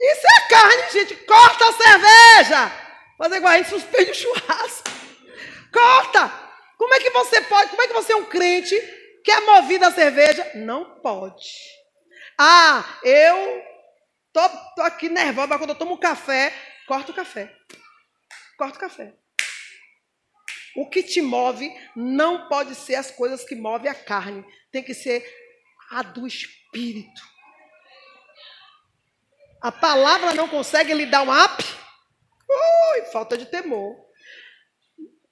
Isso 0.00 0.26
é 0.26 0.48
carne, 0.48 0.90
gente. 0.92 1.16
Corta 1.24 1.64
a 1.68 1.72
cerveja! 1.72 2.72
Fazer 3.18 3.36
igual 3.36 3.52
a 3.52 3.56
gente 3.56 3.70
suspende 3.70 4.10
o 4.10 4.14
churrasco. 4.14 4.90
Corta! 5.72 6.32
Como 6.78 6.94
é 6.94 7.00
que 7.00 7.10
você 7.10 7.40
pode? 7.42 7.70
Como 7.70 7.82
é 7.82 7.88
que 7.88 7.94
você 7.94 8.12
é 8.12 8.16
um 8.16 8.24
crente 8.24 8.76
que 9.24 9.30
é 9.30 9.40
movido 9.40 9.84
a 9.84 9.90
cerveja? 9.90 10.48
Não 10.54 11.00
pode. 11.00 11.75
Ah, 12.38 12.98
eu 13.02 13.62
tô, 14.32 14.48
tô 14.76 14.82
aqui 14.82 15.08
nervosa, 15.08 15.48
mas 15.48 15.58
quando 15.58 15.70
eu 15.70 15.76
tomo 15.76 15.94
um 15.94 16.00
café, 16.00 16.52
Corta 16.86 17.10
o 17.10 17.14
café. 17.14 17.52
Corta 18.56 18.76
o 18.76 18.80
café. 18.80 19.12
O 20.76 20.88
que 20.88 21.02
te 21.02 21.20
move 21.20 21.68
não 21.96 22.48
pode 22.48 22.74
ser 22.74 22.94
as 22.94 23.10
coisas 23.10 23.44
que 23.44 23.56
movem 23.56 23.90
a 23.90 23.94
carne. 23.94 24.44
Tem 24.70 24.82
que 24.82 24.94
ser 24.94 25.26
a 25.90 26.02
do 26.02 26.26
espírito. 26.26 27.22
A 29.60 29.72
palavra 29.72 30.32
não 30.34 30.48
consegue 30.48 30.94
lhe 30.94 31.06
dar 31.06 31.22
um 31.22 31.44
up? 31.44 31.64
Ui, 32.48 33.02
falta 33.10 33.36
de 33.36 33.46
temor. 33.46 33.96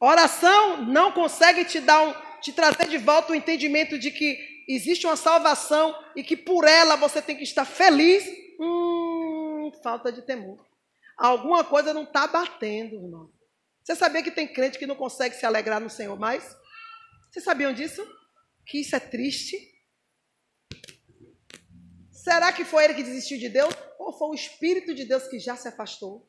Oração 0.01 0.85
não 0.87 1.13
consegue 1.13 1.65
te 1.65 1.79
dar 1.79 2.03
um, 2.03 2.41
te 2.41 2.53
trazer 2.53 2.89
de 2.89 2.99
volta 2.99 3.33
o 3.33 3.35
entendimento 3.35 3.99
de 3.99 4.11
que 4.11 4.54
existe 4.69 5.07
uma 5.07 5.17
salvação 5.17 5.95
e 6.17 6.23
que 6.23 6.37
por 6.37 6.67
ela 6.67 6.97
você 6.97 7.21
tem 7.21 7.37
que 7.37 7.43
estar 7.43 7.65
feliz. 7.65 8.25
Hum, 8.59 9.73
falta 9.83 10.13
de 10.13 10.23
temor. 10.23 10.65
Alguma 11.17 11.65
coisa 11.65 11.95
não 11.95 12.05
está 12.05 12.27
batendo, 12.27 12.97
irmão. 12.97 13.31
Você 13.83 13.95
sabia 13.95 14.23
que 14.23 14.31
tem 14.31 14.49
crente 14.49 14.79
que 14.79 14.87
não 14.87 14.97
consegue 14.97 15.35
se 15.35 15.45
alegrar 15.45 15.81
no 15.81 15.91
Senhor 15.91 16.19
mais? 16.19 16.57
Vocês 17.31 17.45
sabiam 17.45 17.73
disso? 17.73 18.03
Que 18.67 18.81
isso 18.81 18.97
é 18.97 19.01
triste? 19.01 19.57
Será 22.11 22.53
que 22.53 22.65
foi 22.65 22.85
ele 22.85 22.95
que 22.95 23.03
desistiu 23.03 23.39
de 23.39 23.51
Deus? 23.51 23.75
Ou 23.99 24.13
foi 24.13 24.29
o 24.29 24.35
Espírito 24.35 24.95
de 24.95 25.05
Deus 25.05 25.29
que 25.29 25.39
já 25.39 25.57
se 25.57 25.69
afastou? 25.69 26.27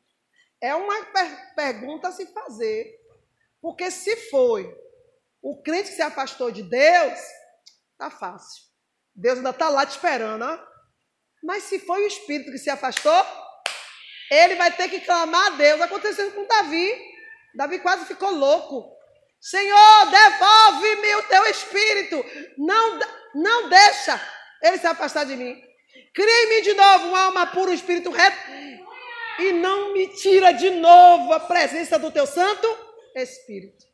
É 0.60 0.74
uma 0.74 1.04
per 1.06 1.54
pergunta 1.54 2.08
a 2.08 2.12
se 2.12 2.26
fazer. 2.26 3.00
Porque 3.60 3.90
se 3.90 4.14
foi 4.28 4.70
o 5.40 5.62
crente 5.62 5.88
que 5.88 5.96
se 5.96 6.02
afastou 6.02 6.50
de 6.50 6.62
Deus, 6.62 7.18
tá 7.98 8.10
fácil. 8.10 8.64
Deus 9.14 9.38
ainda 9.38 9.50
está 9.50 9.68
lá 9.68 9.86
te 9.86 9.90
esperando. 9.90 10.44
Ó. 10.44 10.58
Mas 11.42 11.64
se 11.64 11.78
foi 11.78 12.04
o 12.04 12.06
Espírito 12.06 12.50
que 12.50 12.58
se 12.58 12.70
afastou, 12.70 13.24
ele 14.30 14.56
vai 14.56 14.70
ter 14.72 14.88
que 14.88 15.00
clamar 15.00 15.46
a 15.46 15.56
Deus. 15.56 15.80
Aconteceu 15.80 16.30
com 16.32 16.46
Davi. 16.46 16.92
Davi 17.54 17.78
quase 17.78 18.04
ficou 18.04 18.30
louco. 18.30 18.96
Senhor, 19.40 20.10
devolve-me 20.10 21.14
o 21.14 21.22
teu 21.24 21.46
espírito. 21.46 22.24
Não, 22.58 22.98
não 23.34 23.68
deixa 23.68 24.20
ele 24.62 24.78
se 24.78 24.86
afastar 24.86 25.24
de 25.24 25.36
mim. 25.36 25.62
Cria 26.12 26.44
em 26.44 26.48
mim 26.48 26.62
de 26.62 26.74
novo 26.74 27.08
uma 27.08 27.24
alma 27.26 27.46
pura, 27.46 27.70
um 27.70 27.74
espírito 27.74 28.10
reto. 28.10 28.36
E 29.38 29.52
não 29.52 29.92
me 29.92 30.08
tira 30.08 30.52
de 30.52 30.70
novo 30.70 31.32
a 31.32 31.40
presença 31.40 31.98
do 31.98 32.10
teu 32.10 32.26
Santo 32.26 32.66
Espírito. 33.14 33.84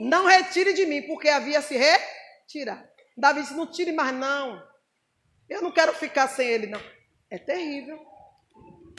Não 0.00 0.26
retire 0.26 0.72
de 0.72 0.86
mim, 0.86 1.02
porque 1.02 1.28
havia 1.28 1.60
se 1.60 1.76
retirar. 1.76 2.91
Davi 3.16 3.42
disse: 3.42 3.54
Não 3.54 3.66
tire 3.66 3.92
mais, 3.92 4.14
não. 4.14 4.62
Eu 5.48 5.62
não 5.62 5.70
quero 5.70 5.92
ficar 5.94 6.28
sem 6.28 6.48
ele, 6.48 6.66
não. 6.66 6.82
É 7.30 7.38
terrível. 7.38 7.98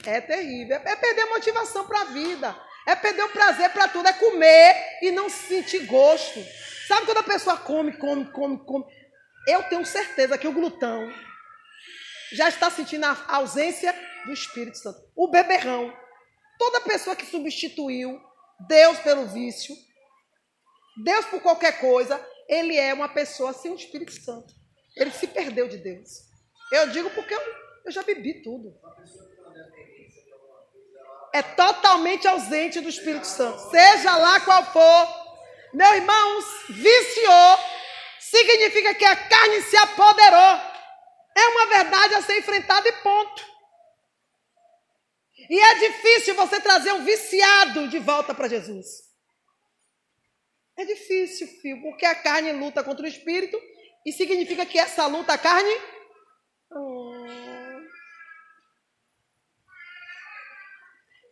É 0.04 0.20
terrível. 0.20 0.76
É 0.76 0.96
perder 0.96 1.22
a 1.22 1.30
motivação 1.30 1.86
para 1.86 2.02
a 2.02 2.04
vida. 2.04 2.56
É 2.86 2.94
perder 2.94 3.24
o 3.24 3.30
prazer 3.30 3.70
para 3.70 3.88
tudo. 3.88 4.08
É 4.08 4.12
comer 4.12 4.98
e 5.02 5.10
não 5.10 5.28
sentir 5.28 5.86
gosto. 5.86 6.40
Sabe 6.86 7.06
quando 7.06 7.18
a 7.18 7.22
pessoa 7.22 7.56
come, 7.56 7.96
come, 7.96 8.30
come, 8.30 8.58
come? 8.64 8.84
Eu 9.48 9.62
tenho 9.64 9.84
certeza 9.84 10.38
que 10.38 10.48
o 10.48 10.52
glutão 10.52 11.12
já 12.32 12.48
está 12.48 12.70
sentindo 12.70 13.04
a 13.04 13.24
ausência 13.28 13.94
do 14.24 14.32
Espírito 14.32 14.78
Santo. 14.78 14.98
O 15.14 15.28
beberrão. 15.28 15.92
Toda 16.58 16.80
pessoa 16.82 17.16
que 17.16 17.26
substituiu 17.26 18.20
Deus 18.68 18.98
pelo 19.00 19.26
vício, 19.26 19.74
Deus 21.02 21.24
por 21.26 21.40
qualquer 21.40 21.80
coisa, 21.80 22.24
ele 22.48 22.76
é 22.76 22.92
uma 22.92 23.08
pessoa 23.08 23.52
sem 23.52 23.72
o 23.72 23.76
Espírito 23.76 24.12
Santo. 24.12 24.54
Ele 24.96 25.10
se 25.10 25.26
perdeu 25.26 25.68
de 25.68 25.78
Deus. 25.78 26.22
Eu 26.72 26.90
digo 26.90 27.10
porque 27.10 27.34
eu, 27.34 27.40
eu 27.84 27.92
já 27.92 28.02
bebi 28.02 28.42
tudo 28.42 28.78
é 31.34 31.42
totalmente 31.42 32.28
ausente 32.28 32.80
do 32.80 32.88
Espírito 32.88 33.26
Santo, 33.26 33.68
seja 33.68 34.16
lá 34.16 34.38
qual 34.38 34.64
for. 34.66 35.08
Meu 35.72 35.92
irmãos, 35.96 36.44
viciou 36.68 37.58
significa 38.20 38.94
que 38.94 39.04
a 39.04 39.16
carne 39.16 39.60
se 39.62 39.76
apoderou. 39.76 40.60
É 41.36 41.48
uma 41.48 41.66
verdade 41.66 42.14
a 42.14 42.22
ser 42.22 42.38
enfrentada 42.38 42.88
e 42.88 42.92
ponto. 42.92 43.44
E 45.50 45.60
é 45.60 45.74
difícil 45.74 46.36
você 46.36 46.60
trazer 46.60 46.92
um 46.92 47.04
viciado 47.04 47.88
de 47.88 47.98
volta 47.98 48.32
para 48.32 48.48
Jesus. 48.48 49.03
É 50.76 50.84
difícil, 50.84 51.46
filho, 51.46 51.80
porque 51.82 52.04
a 52.04 52.14
carne 52.14 52.52
luta 52.52 52.82
contra 52.82 53.04
o 53.04 53.08
espírito 53.08 53.60
e 54.04 54.12
significa 54.12 54.66
que 54.66 54.78
essa 54.78 55.06
luta, 55.06 55.32
a 55.32 55.38
carne. 55.38 55.74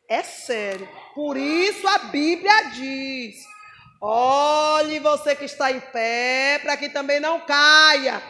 É 0.08 0.22
sério. 0.22 0.88
Por 1.14 1.36
isso 1.36 1.86
a 1.88 1.98
Bíblia 1.98 2.70
diz: 2.70 3.44
olhe 4.00 5.00
você 5.00 5.34
que 5.34 5.46
está 5.46 5.72
em 5.72 5.80
pé, 5.80 6.60
para 6.60 6.76
que 6.76 6.88
também 6.88 7.18
não 7.18 7.40
caia. 7.40 8.22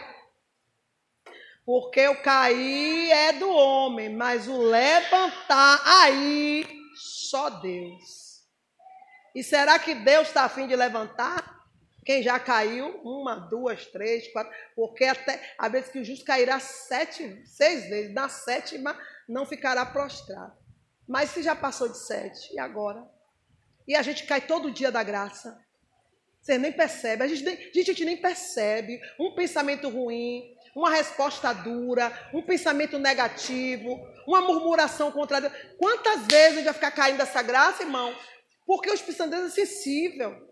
Porque 1.64 2.09
o 2.09 2.22
cair 2.22 3.11
é 3.11 3.33
do 3.33 3.48
homem, 3.51 4.09
mas 4.11 4.48
o 4.48 4.62
levantar 4.62 5.81
aí 5.85 6.66
só 6.94 7.51
Deus. 7.51 8.21
E 9.35 9.42
será 9.42 9.79
que 9.79 9.95
Deus 9.95 10.29
está 10.29 10.45
afim 10.45 10.66
de 10.66 10.77
levantar? 10.77 11.62
Quem 12.05 12.23
já 12.23 12.38
caiu, 12.38 13.01
uma, 13.05 13.37
duas, 13.37 13.87
três, 13.87 14.27
quatro, 14.33 14.53
porque 14.75 15.05
até 15.05 15.55
a 15.57 15.68
vez 15.68 15.88
que 15.88 16.01
o 16.01 16.05
justo 16.05 16.25
cairá 16.25 16.59
sete, 16.59 17.42
seis 17.47 17.88
vezes, 17.88 18.12
na 18.12 18.29
sétima 18.29 18.99
não 19.29 19.47
ficará 19.47 19.87
prostrado. 19.87 20.53
Mas 21.07 21.31
se 21.31 21.42
já 21.42 21.55
passou 21.55 21.88
de 21.88 21.99
sete, 21.99 22.53
e 22.53 22.59
agora? 22.59 23.07
E 23.87 23.95
a 23.95 24.03
gente 24.03 24.25
cai 24.25 24.40
todo 24.40 24.71
dia 24.71 24.90
da 24.90 25.03
graça. 25.03 25.61
Você 26.40 26.59
nem 26.59 26.73
percebe, 26.73 27.23
a 27.23 27.29
gente, 27.29 27.45
nem, 27.45 27.55
a 27.55 27.85
gente 27.85 28.05
nem 28.05 28.16
percebe 28.16 29.01
um 29.18 29.33
pensamento 29.33 29.88
ruim, 29.88 30.57
uma 30.75 30.90
resposta 30.90 31.53
dura, 31.53 32.12
um 32.35 32.42
pensamento 32.42 32.99
negativo, 32.99 34.01
uma 34.27 34.40
murmuração 34.40 35.12
contra 35.12 35.40
Deus. 35.40 35.53
Quantas 35.79 36.27
vezes 36.27 36.53
a 36.53 36.57
gente 36.57 36.64
vai 36.64 36.75
ficar 36.75 36.90
caindo 36.90 37.18
dessa 37.18 37.42
graça, 37.42 37.85
irmão? 37.85 38.12
Porque 38.66 38.90
o 38.90 38.94
Espírito 38.94 39.18
Santo 39.18 39.35
é 39.35 39.48
sensível. 39.48 40.48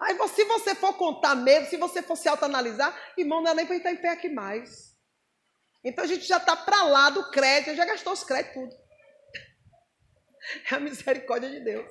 Aí, 0.00 0.16
se 0.28 0.44
você 0.44 0.74
for 0.74 0.96
contar 0.96 1.34
mesmo, 1.34 1.68
se 1.68 1.76
você 1.76 2.02
for 2.02 2.16
se 2.16 2.28
autoanalisar, 2.28 2.96
irmão, 3.16 3.42
não 3.42 3.50
é 3.50 3.54
nem 3.54 3.66
para 3.66 3.76
estar 3.76 3.90
em 3.90 3.96
pé 3.96 4.10
aqui 4.10 4.28
mais. 4.28 4.96
Então 5.84 6.04
a 6.04 6.06
gente 6.06 6.24
já 6.24 6.38
está 6.38 6.56
para 6.56 6.84
lá 6.84 7.10
do 7.10 7.30
crédito, 7.30 7.76
já 7.76 7.84
gastou 7.84 8.12
os 8.12 8.24
créditos 8.24 8.54
tudo. 8.54 8.76
É 10.70 10.76
a 10.76 10.80
misericórdia 10.80 11.50
de 11.50 11.60
Deus. 11.60 11.90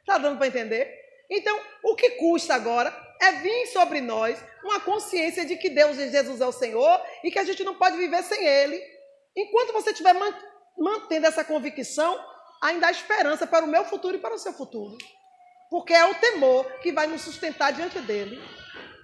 Está 0.00 0.18
dando 0.18 0.36
para 0.36 0.48
entender? 0.48 0.92
Então, 1.30 1.58
o 1.84 1.94
que 1.94 2.10
custa 2.12 2.54
agora 2.54 2.92
é 3.20 3.32
vir 3.32 3.66
sobre 3.68 4.00
nós 4.00 4.42
uma 4.64 4.80
consciência 4.80 5.44
de 5.44 5.56
que 5.56 5.70
Deus 5.70 5.96
e 5.96 6.10
Jesus 6.10 6.40
é 6.40 6.46
o 6.46 6.52
Senhor 6.52 7.00
e 7.22 7.30
que 7.30 7.38
a 7.38 7.44
gente 7.44 7.62
não 7.62 7.76
pode 7.76 7.96
viver 7.96 8.22
sem 8.24 8.44
Ele. 8.44 8.82
Enquanto 9.36 9.72
você 9.72 9.90
estiver 9.90 10.14
mantendo 10.76 11.26
essa 11.26 11.44
convicção, 11.44 12.18
ainda 12.62 12.86
há 12.86 12.90
esperança 12.92 13.44
para 13.44 13.64
o 13.64 13.68
meu 13.68 13.84
futuro 13.84 14.16
e 14.16 14.20
para 14.20 14.34
o 14.34 14.38
seu 14.38 14.52
futuro. 14.52 14.96
Porque 15.68 15.92
é 15.92 16.04
o 16.04 16.14
temor 16.14 16.64
que 16.80 16.92
vai 16.92 17.08
nos 17.08 17.22
sustentar 17.22 17.72
diante 17.72 17.98
dele. 18.00 18.40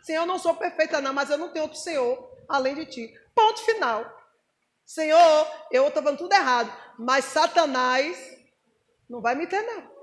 Senhor, 0.03 0.23
eu 0.23 0.27
não 0.27 0.39
sou 0.39 0.55
perfeita, 0.55 1.01
não, 1.01 1.13
mas 1.13 1.29
eu 1.29 1.37
não 1.37 1.49
tenho 1.49 1.65
outro 1.65 1.79
Senhor 1.79 2.31
além 2.49 2.77
de 2.77 2.87
ti. 2.87 3.21
Ponto 3.35 3.61
final. 3.65 4.17
Senhor, 4.87 5.47
eu 5.73 5.89
estou 5.89 6.03
falando 6.03 6.19
tudo 6.19 6.33
errado, 6.33 6.73
mas 6.99 7.25
Satanás 7.27 8.39
não 9.11 9.21
vai 9.21 9.35
me 9.35 9.47
ter, 9.47 9.61
não. 9.63 9.99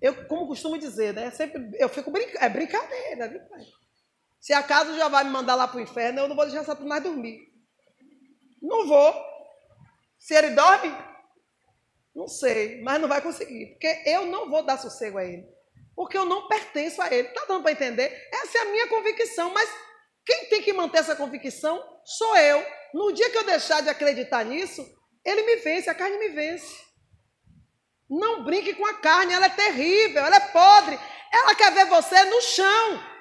Eu, 0.00 0.26
como 0.26 0.46
costumo 0.46 0.78
dizer, 0.78 1.12
né? 1.12 1.30
Sempre, 1.30 1.70
eu 1.78 1.88
fico 1.88 2.10
brincando. 2.10 2.44
É 2.44 2.48
brincadeira, 2.48 3.28
viu, 3.28 3.40
pai? 3.48 3.60
Se 4.40 4.52
acaso 4.52 4.96
já 4.96 5.08
vai 5.08 5.24
me 5.24 5.30
mandar 5.30 5.54
lá 5.54 5.68
para 5.68 5.78
o 5.78 5.80
inferno, 5.80 6.20
eu 6.20 6.28
não 6.28 6.34
vou 6.34 6.44
deixar 6.44 6.64
Satanás 6.64 7.02
dormir. 7.02 7.52
Não 8.60 8.86
vou. 8.86 9.14
Se 10.18 10.34
ele 10.34 10.50
dorme, 10.50 10.92
não 12.14 12.28
sei, 12.28 12.80
mas 12.82 13.00
não 13.00 13.08
vai 13.08 13.20
conseguir. 13.20 13.72
Porque 13.72 14.02
eu 14.06 14.26
não 14.26 14.50
vou 14.50 14.62
dar 14.62 14.78
sossego 14.78 15.18
a 15.18 15.24
ele. 15.24 15.46
Porque 15.94 16.16
eu 16.16 16.24
não 16.24 16.48
pertenço 16.48 17.00
a 17.00 17.12
ele. 17.12 17.28
Está 17.28 17.44
dando 17.46 17.62
para 17.62 17.72
entender? 17.72 18.28
Essa 18.32 18.58
é 18.58 18.60
a 18.62 18.64
minha 18.66 18.88
convicção. 18.88 19.50
Mas 19.50 19.70
quem 20.24 20.46
tem 20.46 20.62
que 20.62 20.72
manter 20.72 20.98
essa 20.98 21.16
convicção 21.16 21.82
sou 22.04 22.36
eu. 22.36 22.64
No 22.94 23.12
dia 23.12 23.30
que 23.30 23.38
eu 23.38 23.44
deixar 23.44 23.82
de 23.82 23.88
acreditar 23.88 24.44
nisso, 24.44 24.86
ele 25.24 25.42
me 25.42 25.56
vence, 25.56 25.88
a 25.88 25.94
carne 25.94 26.18
me 26.18 26.28
vence. 26.28 26.82
Não 28.08 28.44
brinque 28.44 28.74
com 28.74 28.84
a 28.84 28.94
carne, 28.94 29.32
ela 29.32 29.46
é 29.46 29.50
terrível, 29.50 30.24
ela 30.24 30.36
é 30.36 30.40
podre. 30.40 30.98
Ela 31.32 31.54
quer 31.54 31.72
ver 31.72 31.86
você 31.86 32.24
no 32.24 32.40
chão. 32.42 33.12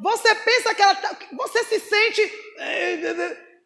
Você 0.00 0.34
pensa 0.34 0.74
que 0.74 0.82
ela 0.82 0.94
tá, 0.94 1.16
você 1.32 1.64
se 1.64 1.80
sente 1.80 2.22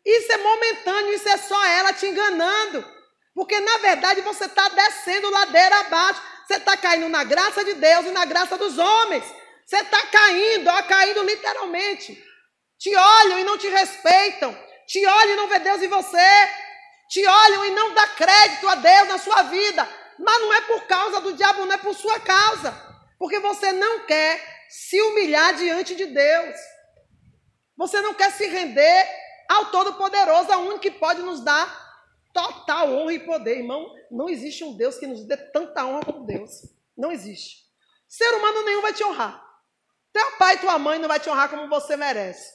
isso 0.05 0.33
é 0.33 0.37
momentâneo, 0.39 1.13
isso 1.13 1.29
é 1.29 1.37
só 1.37 1.65
ela 1.67 1.93
te 1.93 2.07
enganando. 2.07 3.00
Porque 3.35 3.59
na 3.61 3.79
verdade 3.79 4.21
você 4.23 4.47
está 4.47 4.69
descendo 4.69 5.31
ladeira 5.31 5.81
abaixo. 5.81 6.23
Você 6.47 6.55
está 6.55 6.77
caindo 6.77 7.09
na 7.09 7.25
graça 7.25 7.65
de 7.65 7.75
Deus 7.75 8.07
e 8.07 8.11
na 8.11 8.25
graça 8.25 8.59
dos 8.59 8.79
homens. 8.79 9.25
Você 9.65 9.77
está 9.77 10.05
caindo, 10.07 10.69
ó, 10.69 10.83
caindo 10.83 11.23
literalmente. 11.23 12.23
Te 12.79 12.95
olham 12.97 13.39
e 13.39 13.45
não 13.45 13.57
te 13.57 13.69
respeitam. 13.69 14.57
Te 14.87 15.07
olham 15.07 15.35
e 15.35 15.37
não 15.37 15.49
vê 15.49 15.61
Deus 15.61 15.83
em 15.83 15.89
você. 15.89 16.49
Te 17.09 17.25
olham 17.27 17.65
e 17.67 17.71
não 17.71 17.95
dá 17.95 18.07
crédito 18.09 18.69
a 18.69 18.75
Deus 18.75 19.09
na 19.09 19.19
sua 19.19 19.43
vida. 19.45 19.89
Mas 20.19 20.41
não 20.41 20.53
é 20.53 20.61
por 20.63 20.87
causa 20.87 21.21
do 21.21 21.33
diabo, 21.33 21.65
não 21.67 21.75
é 21.75 21.79
por 21.79 21.95
sua 21.95 22.19
causa. 22.21 22.73
Porque 23.19 23.39
você 23.39 23.73
não 23.73 24.07
quer 24.07 24.67
se 24.69 25.01
humilhar 25.01 25.55
diante 25.55 25.95
de 25.95 26.07
Deus. 26.07 26.57
Você 27.77 28.01
não 28.01 28.15
quer 28.15 28.33
se 28.33 28.47
render 28.47 29.09
ao 29.49 29.67
Todo-Poderoso, 29.67 30.53
ao 30.53 30.63
único 30.63 30.81
que 30.81 30.91
pode 30.91 31.23
nos 31.23 31.41
dar 31.41 31.90
total 32.33 32.91
honra 32.91 33.13
e 33.15 33.21
poder. 33.21 33.59
Irmão, 33.59 33.95
não 34.11 34.29
existe 34.29 34.65
um 34.65 34.77
Deus 34.77 34.97
que 34.97 35.07
nos 35.07 35.25
dê 35.25 35.37
tanta 35.37 35.85
honra 35.85 36.05
como 36.05 36.27
Deus. 36.27 36.51
Não 36.97 37.11
existe. 37.11 37.65
Ser 38.09 38.29
humano 38.35 38.65
nenhum 38.65 38.83
vai 38.83 38.93
te 38.93 39.05
honrar. 39.05 39.43
Teu 40.13 40.33
pai 40.33 40.55
e 40.55 40.59
tua 40.59 40.79
mãe 40.79 40.99
não 40.99 41.09
vai 41.09 41.21
te 41.21 41.31
honrar 41.31 41.49
como 41.49 41.69
você 41.69 41.97
merece. 41.97 42.53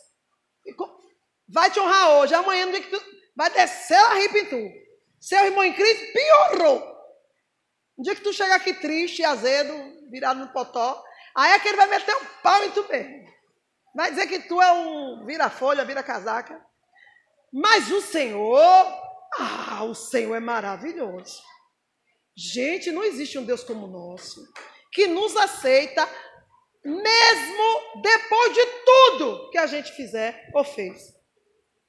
Vai 1.48 1.72
te 1.72 1.80
honrar 1.80 2.18
hoje, 2.18 2.34
amanhã 2.34 2.66
no 2.66 2.72
dia 2.72 2.82
que 2.82 2.90
tu 2.90 3.02
vai 3.36 3.50
descer 3.50 3.98
a 3.98 4.16
ripa 4.16 4.38
em 4.38 4.46
tu. 4.46 4.86
Seu 5.20 5.46
irmão 5.46 5.64
em 5.64 5.74
Cristo 5.74 6.12
piorou. 6.12 6.96
No 7.98 8.04
dia 8.04 8.16
que 8.16 8.22
tu 8.22 8.34
chegar 8.34 8.56
aqui 8.56 8.74
triste, 8.74 9.24
azedo, 9.24 9.74
virado 10.10 10.40
no 10.40 10.52
potó, 10.52 11.04
aí 11.36 11.54
é 11.54 11.60
que 11.60 11.68
ele 11.68 11.78
vai 11.78 11.88
meter 11.88 12.16
um 12.16 12.26
pau 12.44 12.64
em 12.64 12.72
tu 12.72 12.86
mesmo. 12.90 13.26
Vai 13.96 14.10
dizer 14.10 14.28
que 14.28 14.40
tu 14.40 14.62
é 14.62 14.72
um 14.74 15.26
vira-folha, 15.26 15.86
vira-casaca. 15.86 16.62
Mas 17.54 17.90
o 17.90 18.02
Senhor, 18.02 19.05
ah, 19.38 19.84
o 19.84 19.94
Senhor 19.94 20.36
é 20.36 20.40
maravilhoso. 20.40 21.42
Gente, 22.38 22.92
não 22.92 23.04
existe 23.04 23.38
um 23.38 23.46
Deus 23.46 23.64
como 23.64 23.86
o 23.86 23.90
nosso, 23.90 24.46
que 24.92 25.08
nos 25.08 25.36
aceita 25.36 26.08
mesmo 26.84 28.02
depois 28.02 28.54
de 28.54 28.66
tudo 28.86 29.50
que 29.50 29.58
a 29.58 29.66
gente 29.66 29.92
fizer 29.94 30.50
ou 30.54 30.64
fez. 30.64 31.14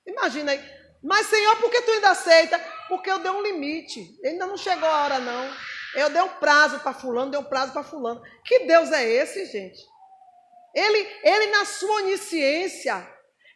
Imagina 0.07 0.53
aí. 0.53 0.77
Mas, 1.03 1.27
Senhor, 1.27 1.57
por 1.57 1.71
que 1.71 1.83
tu 1.83 1.91
ainda 1.91 2.11
aceita? 2.11 2.59
Porque 2.89 3.11
eu 3.11 3.19
dei 3.19 3.31
um 3.31 3.43
limite. 3.43 4.19
Ainda 4.25 4.47
não 4.47 4.57
chegou 4.57 4.89
a 4.89 5.05
hora, 5.05 5.19
não. 5.19 5.55
Eu 5.95 6.11
dei 6.11 6.23
um 6.23 6.29
prazo 6.29 6.81
para 6.81 6.95
fulano, 6.95 7.31
dei 7.31 7.41
um 7.41 7.45
prazo 7.45 7.73
para 7.73 7.83
fulano. 7.83 8.23
Que 8.45 8.61
Deus 8.61 8.91
é 8.93 9.05
esse, 9.05 9.47
gente? 9.47 9.79
Ele, 10.75 10.99
ele 11.23 11.47
na 11.53 11.65
sua 11.65 12.03
onisciência, 12.03 13.07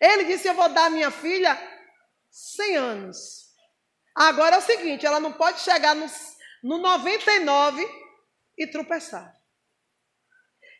ele 0.00 0.24
disse: 0.24 0.48
Eu 0.48 0.54
vou 0.54 0.68
dar 0.68 0.90
minha 0.90 1.10
filha 1.10 1.58
100 2.30 2.76
anos. 2.76 3.49
Agora 4.14 4.57
é 4.57 4.59
o 4.59 4.62
seguinte: 4.62 5.07
ela 5.07 5.20
não 5.20 5.33
pode 5.33 5.61
chegar 5.61 5.94
no, 5.94 6.07
no 6.62 6.79
99 6.79 7.88
e 8.59 8.66
tropeçar. 8.66 9.35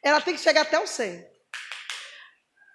Ela 0.03 0.21
tem 0.21 0.35
que 0.35 0.41
chegar 0.41 0.63
até 0.63 0.79
o 0.79 0.87
100. 0.87 1.29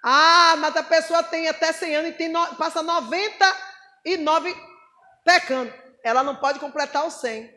Ah, 0.04 0.56
mas 0.58 0.76
a 0.76 0.84
pessoa 0.84 1.24
tem 1.24 1.48
até 1.48 1.74
100 1.74 1.96
anos 1.96 2.12
e 2.12 2.14
tem 2.14 2.30
no, 2.30 2.56
passa 2.56 2.84
99 2.84 4.56
pecando. 5.24 5.74
Ela 6.04 6.22
não 6.22 6.36
pode 6.36 6.60
completar 6.60 7.06
o 7.06 7.12
100. 7.12 7.52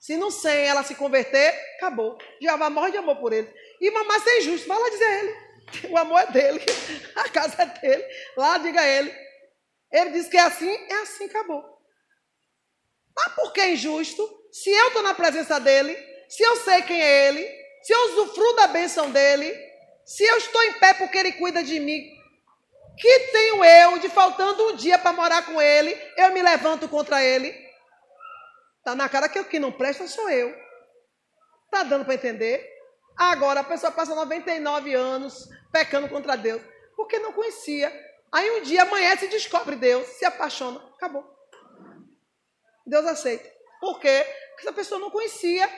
Se 0.00 0.16
no 0.16 0.30
100 0.30 0.66
ela 0.66 0.82
se 0.82 0.96
converter, 0.96 1.54
acabou. 1.76 2.18
Já 2.42 2.56
vai 2.56 2.68
morrer 2.68 2.90
de 2.90 2.96
amor 2.96 3.16
por 3.16 3.32
ele. 3.32 3.48
E 3.80 3.90
mamãe 3.90 4.20
ser 4.20 4.40
injusto, 4.40 4.66
vai 4.66 4.78
lá 4.78 4.88
dizer 4.90 5.04
a 5.04 5.18
ele. 5.18 5.44
O 5.90 5.96
amor 5.96 6.20
é 6.20 6.26
dele, 6.26 6.60
a 7.16 7.28
casa 7.28 7.62
é 7.62 7.66
dele. 7.66 8.04
Lá 8.36 8.58
diga 8.58 8.80
a 8.80 8.86
ele. 8.86 9.14
Ele 9.90 10.10
diz 10.10 10.28
que 10.28 10.36
é 10.36 10.40
assim, 10.40 10.70
é 10.70 11.02
assim, 11.02 11.26
acabou. 11.26 11.73
Mas 13.16 13.34
por 13.34 13.52
que 13.52 13.64
injusto? 13.66 14.28
Se 14.50 14.70
eu 14.70 14.88
estou 14.88 15.02
na 15.02 15.14
presença 15.14 15.58
dele, 15.58 15.96
se 16.28 16.42
eu 16.42 16.56
sei 16.56 16.82
quem 16.82 17.00
é 17.00 17.28
ele, 17.28 17.64
se 17.82 17.92
eu 17.92 18.04
usufruo 18.06 18.52
da 18.54 18.66
bênção 18.68 19.10
dele, 19.10 19.54
se 20.04 20.24
eu 20.24 20.36
estou 20.38 20.62
em 20.62 20.74
pé 20.74 20.94
porque 20.94 21.18
ele 21.18 21.32
cuida 21.32 21.62
de 21.62 21.78
mim, 21.80 22.02
que 22.98 23.18
tenho 23.32 23.64
eu 23.64 23.98
de 23.98 24.08
faltando 24.08 24.68
um 24.68 24.76
dia 24.76 24.98
para 24.98 25.12
morar 25.12 25.44
com 25.46 25.60
ele, 25.60 25.96
eu 26.16 26.32
me 26.32 26.42
levanto 26.42 26.88
contra 26.88 27.22
ele? 27.22 27.54
Está 28.78 28.94
na 28.94 29.08
cara 29.08 29.28
que 29.28 29.38
o 29.38 29.44
que 29.44 29.58
não 29.58 29.72
presta 29.72 30.06
sou 30.06 30.28
eu. 30.28 30.54
Está 31.64 31.82
dando 31.82 32.04
para 32.04 32.14
entender? 32.14 32.64
Agora 33.16 33.60
a 33.60 33.64
pessoa 33.64 33.92
passa 33.92 34.14
99 34.14 34.94
anos 34.94 35.48
pecando 35.72 36.08
contra 36.08 36.36
Deus, 36.36 36.62
porque 36.96 37.18
não 37.18 37.32
conhecia. 37.32 37.92
Aí 38.30 38.50
um 38.50 38.62
dia 38.62 38.82
amanhece 38.82 39.26
e 39.26 39.28
descobre 39.28 39.76
Deus, 39.76 40.06
se 40.06 40.24
apaixona, 40.24 40.80
acabou. 40.96 41.33
Deus 42.86 43.06
aceita. 43.06 43.50
Por 43.80 43.98
quê? 44.00 44.24
Porque 44.50 44.66
essa 44.66 44.72
pessoa 44.72 45.00
não 45.00 45.10
conhecia. 45.10 45.68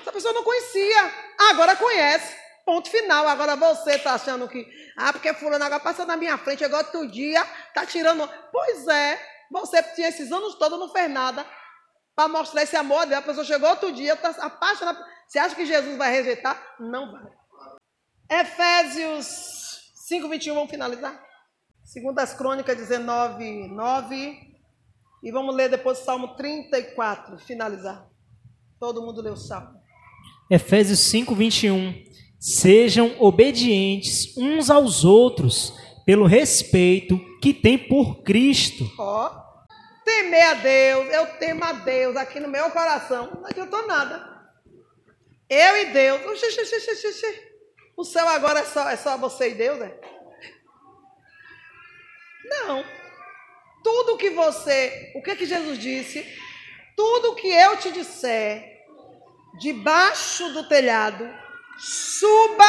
Essa 0.00 0.12
pessoa 0.12 0.34
não 0.34 0.44
conhecia. 0.44 1.12
Agora 1.50 1.76
conhece. 1.76 2.36
Ponto 2.64 2.90
final. 2.90 3.26
Agora 3.28 3.56
você 3.56 3.92
está 3.92 4.14
achando 4.14 4.48
que, 4.48 4.66
ah, 4.96 5.12
porque 5.12 5.34
fulano 5.34 5.64
agora 5.64 5.80
passa 5.80 6.04
na 6.04 6.16
minha 6.16 6.38
frente, 6.38 6.64
agora 6.64 6.86
outro 6.86 7.06
dia 7.08 7.42
está 7.68 7.84
tirando. 7.84 8.28
Pois 8.50 8.86
é, 8.88 9.20
você 9.50 9.82
tinha 9.94 10.08
esses 10.08 10.30
anos 10.30 10.54
todos, 10.54 10.78
não 10.78 10.88
fez 10.90 11.10
nada 11.10 11.44
para 12.14 12.28
mostrar 12.28 12.62
esse 12.62 12.76
amor 12.76 13.06
dela. 13.06 13.20
A 13.20 13.26
pessoa 13.26 13.44
chegou 13.44 13.68
outro 13.68 13.92
dia, 13.92 14.14
está 14.14 14.30
apaixonada. 14.44 15.04
Você 15.26 15.38
acha 15.38 15.54
que 15.54 15.66
Jesus 15.66 15.96
vai 15.96 16.12
rejeitar? 16.12 16.60
Não 16.78 17.10
vai. 17.10 17.32
Efésios 18.30 19.26
5, 20.08 20.28
21, 20.28 20.54
vamos 20.54 20.70
finalizar? 20.70 21.20
Segundas 21.84 22.32
Crônicas 22.32 22.76
19, 22.76 23.68
9. 23.68 24.51
E 25.22 25.30
vamos 25.30 25.54
ler 25.54 25.68
depois 25.68 26.00
o 26.00 26.04
Salmo 26.04 26.34
34, 26.34 27.38
finalizar. 27.38 28.08
Todo 28.80 29.02
mundo 29.02 29.22
lê 29.22 29.30
o 29.30 29.36
Salmo. 29.36 29.80
Efésios 30.50 30.98
5, 30.98 31.34
21. 31.34 32.04
Sejam 32.40 33.14
obedientes 33.20 34.36
uns 34.36 34.68
aos 34.68 35.04
outros, 35.04 35.72
pelo 36.04 36.26
respeito 36.26 37.18
que 37.40 37.54
tem 37.54 37.78
por 37.78 38.22
Cristo. 38.22 38.84
Ó, 38.98 39.26
oh, 39.28 40.04
temer 40.04 40.42
a 40.48 40.54
Deus, 40.54 41.08
eu 41.12 41.26
temo 41.38 41.64
a 41.64 41.72
Deus 41.72 42.16
aqui 42.16 42.40
no 42.40 42.48
meu 42.48 42.70
coração. 42.70 43.30
Não 43.32 43.46
adiantou 43.46 43.86
nada. 43.86 44.32
Eu 45.48 45.76
e 45.76 45.92
Deus. 45.92 46.20
O 47.96 48.04
céu 48.04 48.28
agora 48.28 48.60
é 48.60 48.64
só, 48.64 48.88
é 48.88 48.96
só 48.96 49.16
você 49.16 49.50
e 49.50 49.54
Deus, 49.54 49.80
é? 49.80 50.00
Não. 52.44 53.01
Tudo 53.82 54.16
que 54.16 54.30
você, 54.30 55.12
o 55.14 55.22
que 55.22 55.34
que 55.34 55.46
Jesus 55.46 55.78
disse? 55.78 56.26
Tudo 56.96 57.34
que 57.34 57.48
eu 57.48 57.76
te 57.78 57.90
disser, 57.90 58.84
debaixo 59.58 60.52
do 60.52 60.68
telhado, 60.68 61.28
suba 61.78 62.64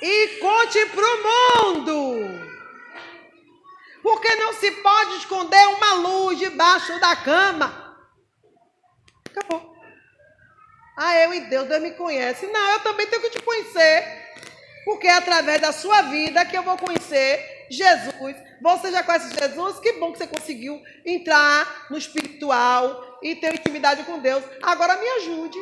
e 0.00 0.38
conte 0.38 0.86
para 0.86 1.04
o 1.04 1.74
mundo. 1.74 2.48
Porque 4.02 4.34
não 4.36 4.54
se 4.54 4.70
pode 4.70 5.16
esconder 5.16 5.66
uma 5.68 5.94
luz 5.94 6.38
debaixo 6.38 6.98
da 7.00 7.16
cama. 7.16 7.96
Acabou. 9.28 9.76
Ah, 10.96 11.16
eu 11.18 11.34
e 11.34 11.40
Deus, 11.42 11.68
Deus 11.68 11.82
me 11.82 11.90
conhece. 11.92 12.46
Não, 12.46 12.70
eu 12.70 12.80
também 12.80 13.06
tenho 13.06 13.22
que 13.22 13.30
te 13.30 13.42
conhecer. 13.42 14.26
Porque 14.84 15.06
é 15.06 15.14
através 15.14 15.60
da 15.60 15.72
sua 15.72 16.02
vida 16.02 16.44
que 16.46 16.56
eu 16.56 16.62
vou 16.62 16.78
conhecer 16.78 17.57
Jesus. 17.70 18.36
Você 18.60 18.90
já 18.90 19.02
conhece 19.02 19.34
Jesus? 19.38 19.78
Que 19.80 19.94
bom 19.94 20.12
que 20.12 20.18
você 20.18 20.26
conseguiu 20.26 20.82
entrar 21.04 21.86
no 21.90 21.98
espiritual 21.98 23.18
e 23.22 23.34
ter 23.36 23.54
intimidade 23.54 24.04
com 24.04 24.18
Deus. 24.18 24.44
Agora 24.62 24.96
me 24.96 25.08
ajude. 25.08 25.58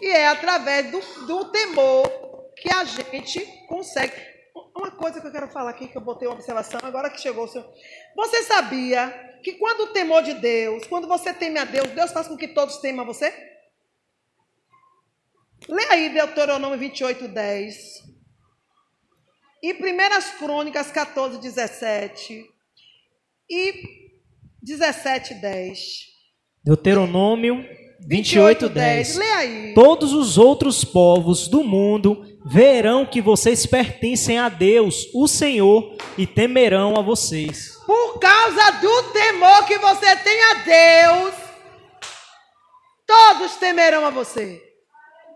E 0.00 0.08
é 0.08 0.28
através 0.28 0.90
do, 0.90 1.00
do 1.26 1.44
temor 1.46 2.08
que 2.56 2.72
a 2.72 2.84
gente 2.84 3.46
consegue. 3.68 4.32
Uma 4.74 4.90
coisa 4.90 5.20
que 5.20 5.26
eu 5.26 5.32
quero 5.32 5.48
falar 5.48 5.70
aqui, 5.70 5.88
que 5.88 5.96
eu 5.96 6.02
botei 6.02 6.26
uma 6.26 6.34
observação, 6.34 6.80
agora 6.82 7.10
que 7.10 7.20
chegou 7.20 7.44
o 7.44 7.48
senhor. 7.48 7.66
Você 8.16 8.42
sabia 8.44 9.38
que 9.42 9.54
quando 9.54 9.82
o 9.82 9.92
temor 9.92 10.22
de 10.22 10.34
Deus, 10.34 10.86
quando 10.86 11.06
você 11.06 11.32
teme 11.32 11.58
a 11.58 11.64
Deus, 11.64 11.90
Deus 11.90 12.12
faz 12.12 12.26
com 12.26 12.36
que 12.36 12.48
todos 12.48 12.78
temam 12.78 13.04
a 13.04 13.06
você? 13.06 13.32
Lê 15.68 15.84
aí 15.90 16.08
Deuteronômio 16.08 16.78
28, 16.78 17.28
10. 17.28 18.11
E 19.62 19.72
1 19.72 20.38
Crônicas 20.38 20.90
14, 20.90 21.38
17. 21.38 22.44
E 23.48 23.72
17, 24.62 25.34
10. 25.34 25.78
Deuteronômio 26.64 27.64
28, 28.06 28.68
10. 28.68 29.08
10. 29.08 29.16
Lê 29.16 29.30
aí. 29.32 29.74
Todos 29.74 30.12
os 30.12 30.36
outros 30.36 30.84
povos 30.84 31.46
do 31.46 31.62
mundo 31.62 32.26
verão 32.44 33.06
que 33.06 33.20
vocês 33.20 33.64
pertencem 33.64 34.38
a 34.38 34.48
Deus, 34.48 35.08
o 35.14 35.28
Senhor, 35.28 35.96
e 36.18 36.26
temerão 36.26 36.96
a 36.96 37.02
vocês. 37.02 37.76
Por 37.86 38.18
causa 38.18 38.70
do 38.80 39.02
temor 39.12 39.64
que 39.66 39.78
você 39.78 40.16
tem 40.16 40.42
a 40.44 40.54
Deus, 40.54 41.34
todos 43.06 43.56
temerão 43.56 44.04
a 44.04 44.10
você. 44.10 44.60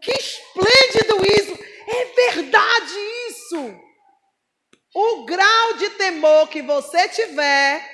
Que 0.00 0.10
esplêndido 0.10 1.16
isso! 1.40 1.58
É 1.88 2.32
verdade 2.32 2.94
isso! 3.28 3.85
O 4.98 5.26
grau 5.26 5.74
de 5.74 5.90
temor 5.90 6.48
que 6.48 6.62
você 6.62 7.06
tiver 7.10 7.86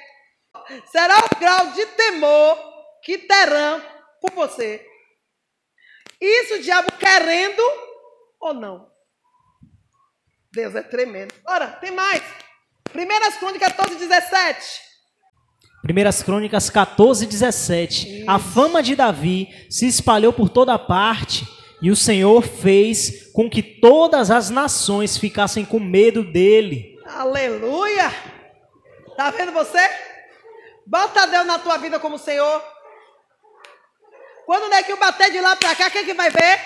será 0.89 1.19
o 1.19 1.37
grau 1.37 1.73
de 1.73 1.85
temor 1.85 2.57
que 3.03 3.19
terão 3.19 3.83
por 4.21 4.31
você. 4.31 4.87
Isso 6.21 6.55
o 6.55 6.63
diabo 6.63 6.93
querendo 6.93 7.61
ou 8.39 8.55
não. 8.55 8.89
Deus 10.53 10.77
é 10.77 10.83
tremendo. 10.83 11.35
Ora, 11.45 11.73
tem 11.73 11.91
mais. 11.91 12.23
Primeiras 12.93 13.35
Crônicas 13.35 13.73
14, 13.73 13.97
17. 13.97 14.81
Primeiras 15.83 16.23
Crônicas 16.23 16.71
14, 16.71 17.27
17. 17.27 18.21
Isso. 18.21 18.31
A 18.31 18.39
fama 18.39 18.81
de 18.81 18.95
Davi 18.95 19.49
se 19.69 19.89
espalhou 19.89 20.33
por 20.33 20.49
toda 20.49 20.79
parte 20.79 21.45
e 21.83 21.91
o 21.91 21.97
Senhor 21.97 22.43
fez 22.43 23.33
com 23.33 23.51
que 23.51 23.61
todas 23.61 24.31
as 24.31 24.51
nações 24.51 25.17
ficassem 25.19 25.65
com 25.65 25.81
medo 25.81 26.23
dele. 26.23 26.92
Aleluia! 27.23 28.11
Tá 29.17 29.31
vendo 29.31 29.53
você? 29.53 29.79
Bota 30.85 31.25
Deus 31.29 31.47
na 31.47 31.57
tua 31.57 31.79
vida 31.79 32.01
como 32.01 32.19
Senhor. 32.19 32.61
Quando 34.45 34.65
o 34.65 34.69
neguinho 34.69 34.97
bater 34.97 35.31
de 35.31 35.41
lá 35.41 35.55
para 35.55 35.77
cá, 35.77 35.89
quem 35.89 36.05
que 36.05 36.15
vai 36.15 36.31
ver? 36.31 36.61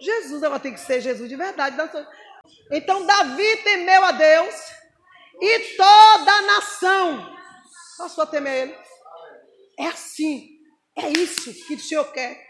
Jesus, 0.00 0.44
ela 0.44 0.60
tem 0.60 0.72
que 0.72 0.78
ser 0.78 1.00
Jesus 1.00 1.28
de 1.28 1.34
verdade. 1.34 1.76
Então 2.70 3.04
Davi 3.04 3.56
temeu 3.64 4.04
a 4.04 4.12
Deus 4.12 4.54
e 5.40 5.58
toda 5.76 6.30
a 6.30 6.42
nação 6.42 7.36
passou 7.98 8.22
a 8.22 8.28
temer 8.28 8.68
ele. 8.68 8.78
É 9.80 9.88
assim, 9.88 10.60
é 10.96 11.08
isso 11.08 11.52
que 11.66 11.74
o 11.74 11.80
Senhor 11.80 12.04
quer. 12.12 12.40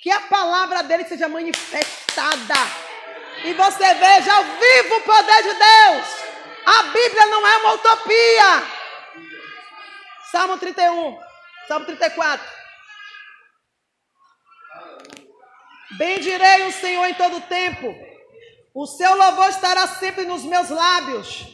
Que 0.00 0.10
a 0.10 0.22
palavra 0.22 0.82
dele 0.82 1.04
seja 1.04 1.28
manifestada. 1.28 2.54
E 3.44 3.52
você 3.52 3.94
veja 3.94 4.32
ao 4.32 4.44
vivo 4.44 4.96
o 4.96 5.02
poder 5.02 5.42
de 5.42 5.54
Deus. 5.54 6.21
A 6.64 6.82
Bíblia 6.84 7.26
não 7.26 7.46
é 7.46 7.56
uma 7.58 7.72
utopia. 7.74 8.62
Salmo 10.30 10.56
31, 10.58 11.18
Salmo 11.68 11.86
34. 11.86 12.46
Bendirei 15.98 16.66
o 16.66 16.72
Senhor 16.72 17.04
em 17.06 17.14
todo 17.14 17.40
tempo. 17.42 17.94
O 18.74 18.86
seu 18.86 19.14
louvor 19.14 19.50
estará 19.50 19.86
sempre 19.86 20.24
nos 20.24 20.42
meus 20.44 20.70
lábios. 20.70 21.46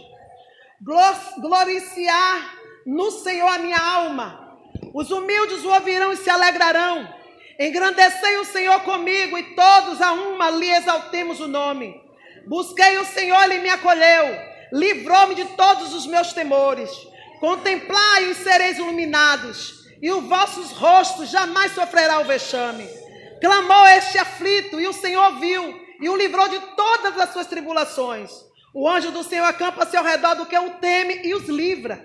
Gloriciar 1.41 2.55
no 2.87 3.11
Senhor 3.11 3.49
a 3.49 3.59
minha 3.59 3.79
alma. 3.79 4.57
Os 4.95 5.11
humildes 5.11 5.65
o 5.65 5.71
ouvirão 5.71 6.13
e 6.13 6.17
se 6.17 6.31
alegrarão. 6.31 7.13
Engrandecei 7.59 8.39
o 8.39 8.45
Senhor 8.45 8.81
comigo 8.83 9.37
e 9.37 9.55
todos 9.57 10.01
a 10.01 10.13
uma 10.13 10.51
lhe 10.51 10.71
exaltemos 10.71 11.41
o 11.41 11.49
nome. 11.49 12.01
Busquei 12.47 12.97
o 12.99 13.05
Senhor, 13.05 13.43
ele 13.43 13.59
me 13.59 13.69
acolheu. 13.69 14.48
Livrou-me 14.73 15.35
de 15.35 15.45
todos 15.45 15.95
os 15.95 16.07
meus 16.07 16.33
temores. 16.33 16.91
Contemplai 17.41 18.31
e 18.31 18.35
sereis 18.35 18.79
iluminados, 18.79 19.87
e 20.03 20.11
os 20.11 20.25
vossos 20.25 20.73
rostos 20.73 21.31
jamais 21.31 21.73
sofrerá 21.73 22.21
o 22.21 22.25
vexame. 22.25 22.89
Clamou 23.41 23.87
este 23.87 24.19
aflito, 24.19 24.81
e 24.81 24.89
o 24.89 24.93
Senhor 24.93 25.39
viu, 25.39 25.81
e 26.01 26.09
o 26.09 26.17
livrou 26.17 26.49
de 26.49 26.59
todas 26.77 27.19
as 27.19 27.33
suas 27.33 27.47
tribulações. 27.47 28.31
O 28.75 28.89
anjo 28.89 29.11
do 29.11 29.23
Senhor 29.23 29.47
acampa-se 29.47 29.97
ao 29.97 30.05
redor 30.05 30.35
do 30.35 30.47
que 30.47 30.59
o 30.59 30.71
teme 30.75 31.21
e 31.25 31.35
os 31.35 31.49
livra. 31.49 32.05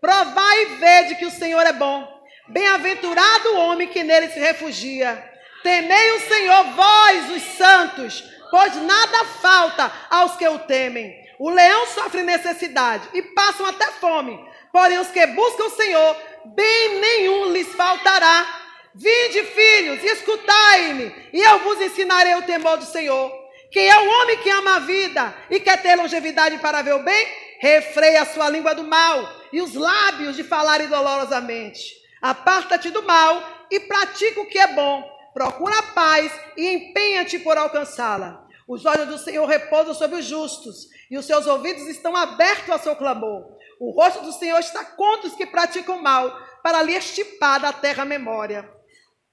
Provai 0.00 0.62
e 0.62 0.66
vede 0.76 1.16
que 1.16 1.26
o 1.26 1.30
Senhor 1.30 1.66
é 1.66 1.72
bom. 1.72 2.06
Bem-aventurado 2.48 3.50
o 3.50 3.58
homem 3.58 3.88
que 3.88 4.02
nele 4.02 4.28
se 4.28 4.38
refugia. 4.38 5.22
Temei 5.62 6.12
o 6.12 6.20
Senhor, 6.20 6.64
vós, 6.72 7.30
os 7.30 7.42
santos, 7.56 8.24
pois 8.50 8.76
nada 8.76 9.24
falta 9.42 9.92
aos 10.08 10.36
que 10.36 10.48
o 10.48 10.60
temem. 10.60 11.27
O 11.38 11.50
leão 11.50 11.86
sofre 11.86 12.22
necessidade 12.22 13.08
e 13.14 13.22
passam 13.22 13.66
até 13.66 13.86
fome, 13.92 14.38
Porém, 14.72 14.98
os 14.98 15.08
que 15.08 15.26
buscam 15.28 15.64
o 15.64 15.70
Senhor, 15.70 16.16
bem 16.54 17.00
nenhum 17.00 17.52
lhes 17.52 17.68
faltará. 17.74 18.46
Vinde, 18.94 19.44
filhos, 19.44 20.02
escutai-me, 20.02 21.14
e 21.32 21.40
eu 21.40 21.58
vos 21.60 21.80
ensinarei 21.80 22.34
o 22.34 22.42
temor 22.42 22.76
do 22.76 22.84
Senhor. 22.84 23.32
Quem 23.70 23.88
é 23.88 23.98
o 23.98 24.08
homem 24.08 24.38
que 24.38 24.50
ama 24.50 24.76
a 24.76 24.80
vida 24.80 25.34
e 25.50 25.60
quer 25.60 25.80
ter 25.80 25.94
longevidade 25.94 26.58
para 26.58 26.82
ver 26.82 26.94
o 26.94 27.02
bem? 27.02 27.26
Refreia 27.60 28.22
a 28.22 28.26
sua 28.26 28.48
língua 28.48 28.74
do 28.74 28.84
mal 28.84 29.28
e 29.52 29.60
os 29.60 29.74
lábios 29.74 30.36
de 30.36 30.44
falar 30.44 30.80
dolorosamente. 30.86 31.96
Aparta-te 32.20 32.90
do 32.90 33.02
mal 33.02 33.42
e 33.70 33.80
pratica 33.80 34.40
o 34.40 34.46
que 34.46 34.58
é 34.58 34.68
bom. 34.68 35.02
Procura 35.34 35.78
a 35.78 35.82
paz 35.82 36.32
e 36.56 36.66
empenha-te 36.68 37.38
por 37.38 37.56
alcançá-la. 37.56 38.46
Os 38.66 38.84
olhos 38.84 39.08
do 39.08 39.18
Senhor 39.18 39.46
repousam 39.46 39.94
sobre 39.94 40.18
os 40.18 40.24
justos 40.24 40.88
e 41.10 41.16
os 41.16 41.26
seus 41.26 41.46
ouvidos 41.46 41.86
estão 41.88 42.16
abertos 42.16 42.70
ao 42.70 42.78
seu 42.78 42.96
clamor. 42.96 43.56
O 43.80 43.90
rosto 43.90 44.22
do 44.22 44.32
Senhor 44.32 44.58
está 44.58 44.84
contra 44.84 45.28
os 45.28 45.34
que 45.34 45.46
praticam 45.46 46.02
mal, 46.02 46.36
para 46.62 46.82
lhe 46.82 46.92
estipar 46.92 47.60
da 47.60 47.72
terra 47.72 48.02
a 48.02 48.06
memória. 48.06 48.68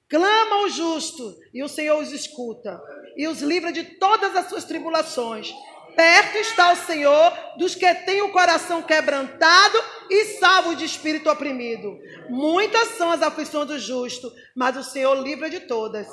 Clama 0.10 0.64
o 0.64 0.70
justo, 0.70 1.36
e 1.54 1.64
o 1.64 1.68
Senhor 1.68 2.00
os 2.02 2.12
escuta, 2.12 2.80
e 3.18 3.28
os 3.28 3.42
livra 3.42 3.72
de 3.72 3.84
todas 3.84 4.36
as 4.36 4.48
suas 4.48 4.64
tribulações. 4.64 5.52
Perto 5.96 6.38
está 6.38 6.74
o 6.74 6.76
Senhor 6.76 7.34
dos 7.58 7.74
que 7.74 7.92
têm 7.94 8.22
o 8.22 8.32
coração 8.32 8.82
quebrantado 8.82 9.82
e 10.10 10.26
salvo 10.40 10.76
de 10.76 10.84
espírito 10.84 11.30
oprimido. 11.30 11.98
Muitas 12.30 12.90
são 12.98 13.12
as 13.12 13.22
aflições 13.22 13.68
do 13.68 13.80
justo, 13.80 14.32
mas 14.56 14.76
o 14.76 14.84
Senhor 14.84 15.16
livra 15.16 15.50
de 15.50 15.62
todas. 15.62 16.06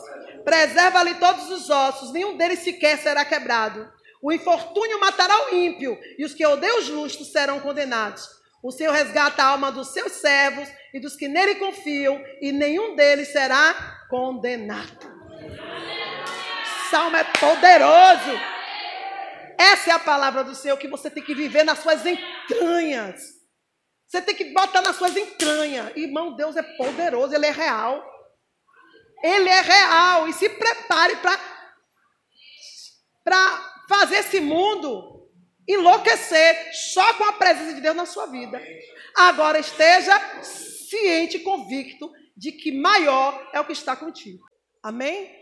Preserva-lhe 0.44 1.14
todos 1.14 1.50
os 1.50 1.68
ossos, 1.68 2.12
nenhum 2.12 2.36
deles 2.36 2.60
sequer 2.60 2.98
será 2.98 3.24
quebrado. 3.24 3.90
O 4.22 4.32
infortúnio 4.32 5.00
matará 5.00 5.46
o 5.46 5.54
ímpio, 5.54 5.98
e 6.16 6.24
os 6.24 6.32
que 6.32 6.46
odeiam 6.46 6.78
o 6.78 6.82
justo 6.82 7.24
serão 7.24 7.58
condenados. 7.58 8.24
O 8.62 8.70
Senhor 8.70 8.92
resgata 8.92 9.42
a 9.42 9.46
alma 9.48 9.72
dos 9.72 9.88
seus 9.88 10.12
servos 10.12 10.68
e 10.94 11.00
dos 11.00 11.16
que 11.16 11.26
nele 11.26 11.56
confiam, 11.56 12.22
e 12.40 12.52
nenhum 12.52 12.94
deles 12.94 13.32
será 13.32 13.74
condenado. 14.08 15.10
Salmo 16.88 17.16
é 17.16 17.24
poderoso. 17.24 18.40
Essa 19.58 19.90
é 19.90 19.92
a 19.92 19.98
palavra 19.98 20.44
do 20.44 20.54
Senhor 20.54 20.76
que 20.76 20.86
você 20.86 21.10
tem 21.10 21.22
que 21.22 21.34
viver 21.34 21.64
nas 21.64 21.80
suas 21.80 22.06
entranhas. 22.06 23.20
Você 24.06 24.22
tem 24.22 24.36
que 24.36 24.52
botar 24.52 24.82
nas 24.82 24.96
suas 24.96 25.16
entranhas. 25.16 25.96
Irmão, 25.96 26.36
Deus 26.36 26.54
é 26.54 26.62
poderoso, 26.62 27.34
Ele 27.34 27.46
é 27.46 27.50
real. 27.50 28.04
Ele 29.24 29.48
é 29.48 29.60
real. 29.60 30.28
E 30.28 30.32
se 30.34 30.48
prepare 30.50 31.16
para 33.24 33.71
fazer 33.92 34.16
esse 34.16 34.40
mundo 34.40 35.28
enlouquecer 35.68 36.72
só 36.72 37.12
com 37.14 37.24
a 37.24 37.34
presença 37.34 37.74
de 37.74 37.82
Deus 37.82 37.94
na 37.94 38.06
sua 38.06 38.26
vida. 38.26 38.60
Agora 39.14 39.58
esteja 39.58 40.18
ciente 40.42 41.36
e 41.36 41.40
convicto 41.40 42.10
de 42.34 42.52
que 42.52 42.72
maior 42.72 43.50
é 43.52 43.60
o 43.60 43.64
que 43.66 43.72
está 43.72 43.94
contigo. 43.94 44.42
Amém? 44.82 45.41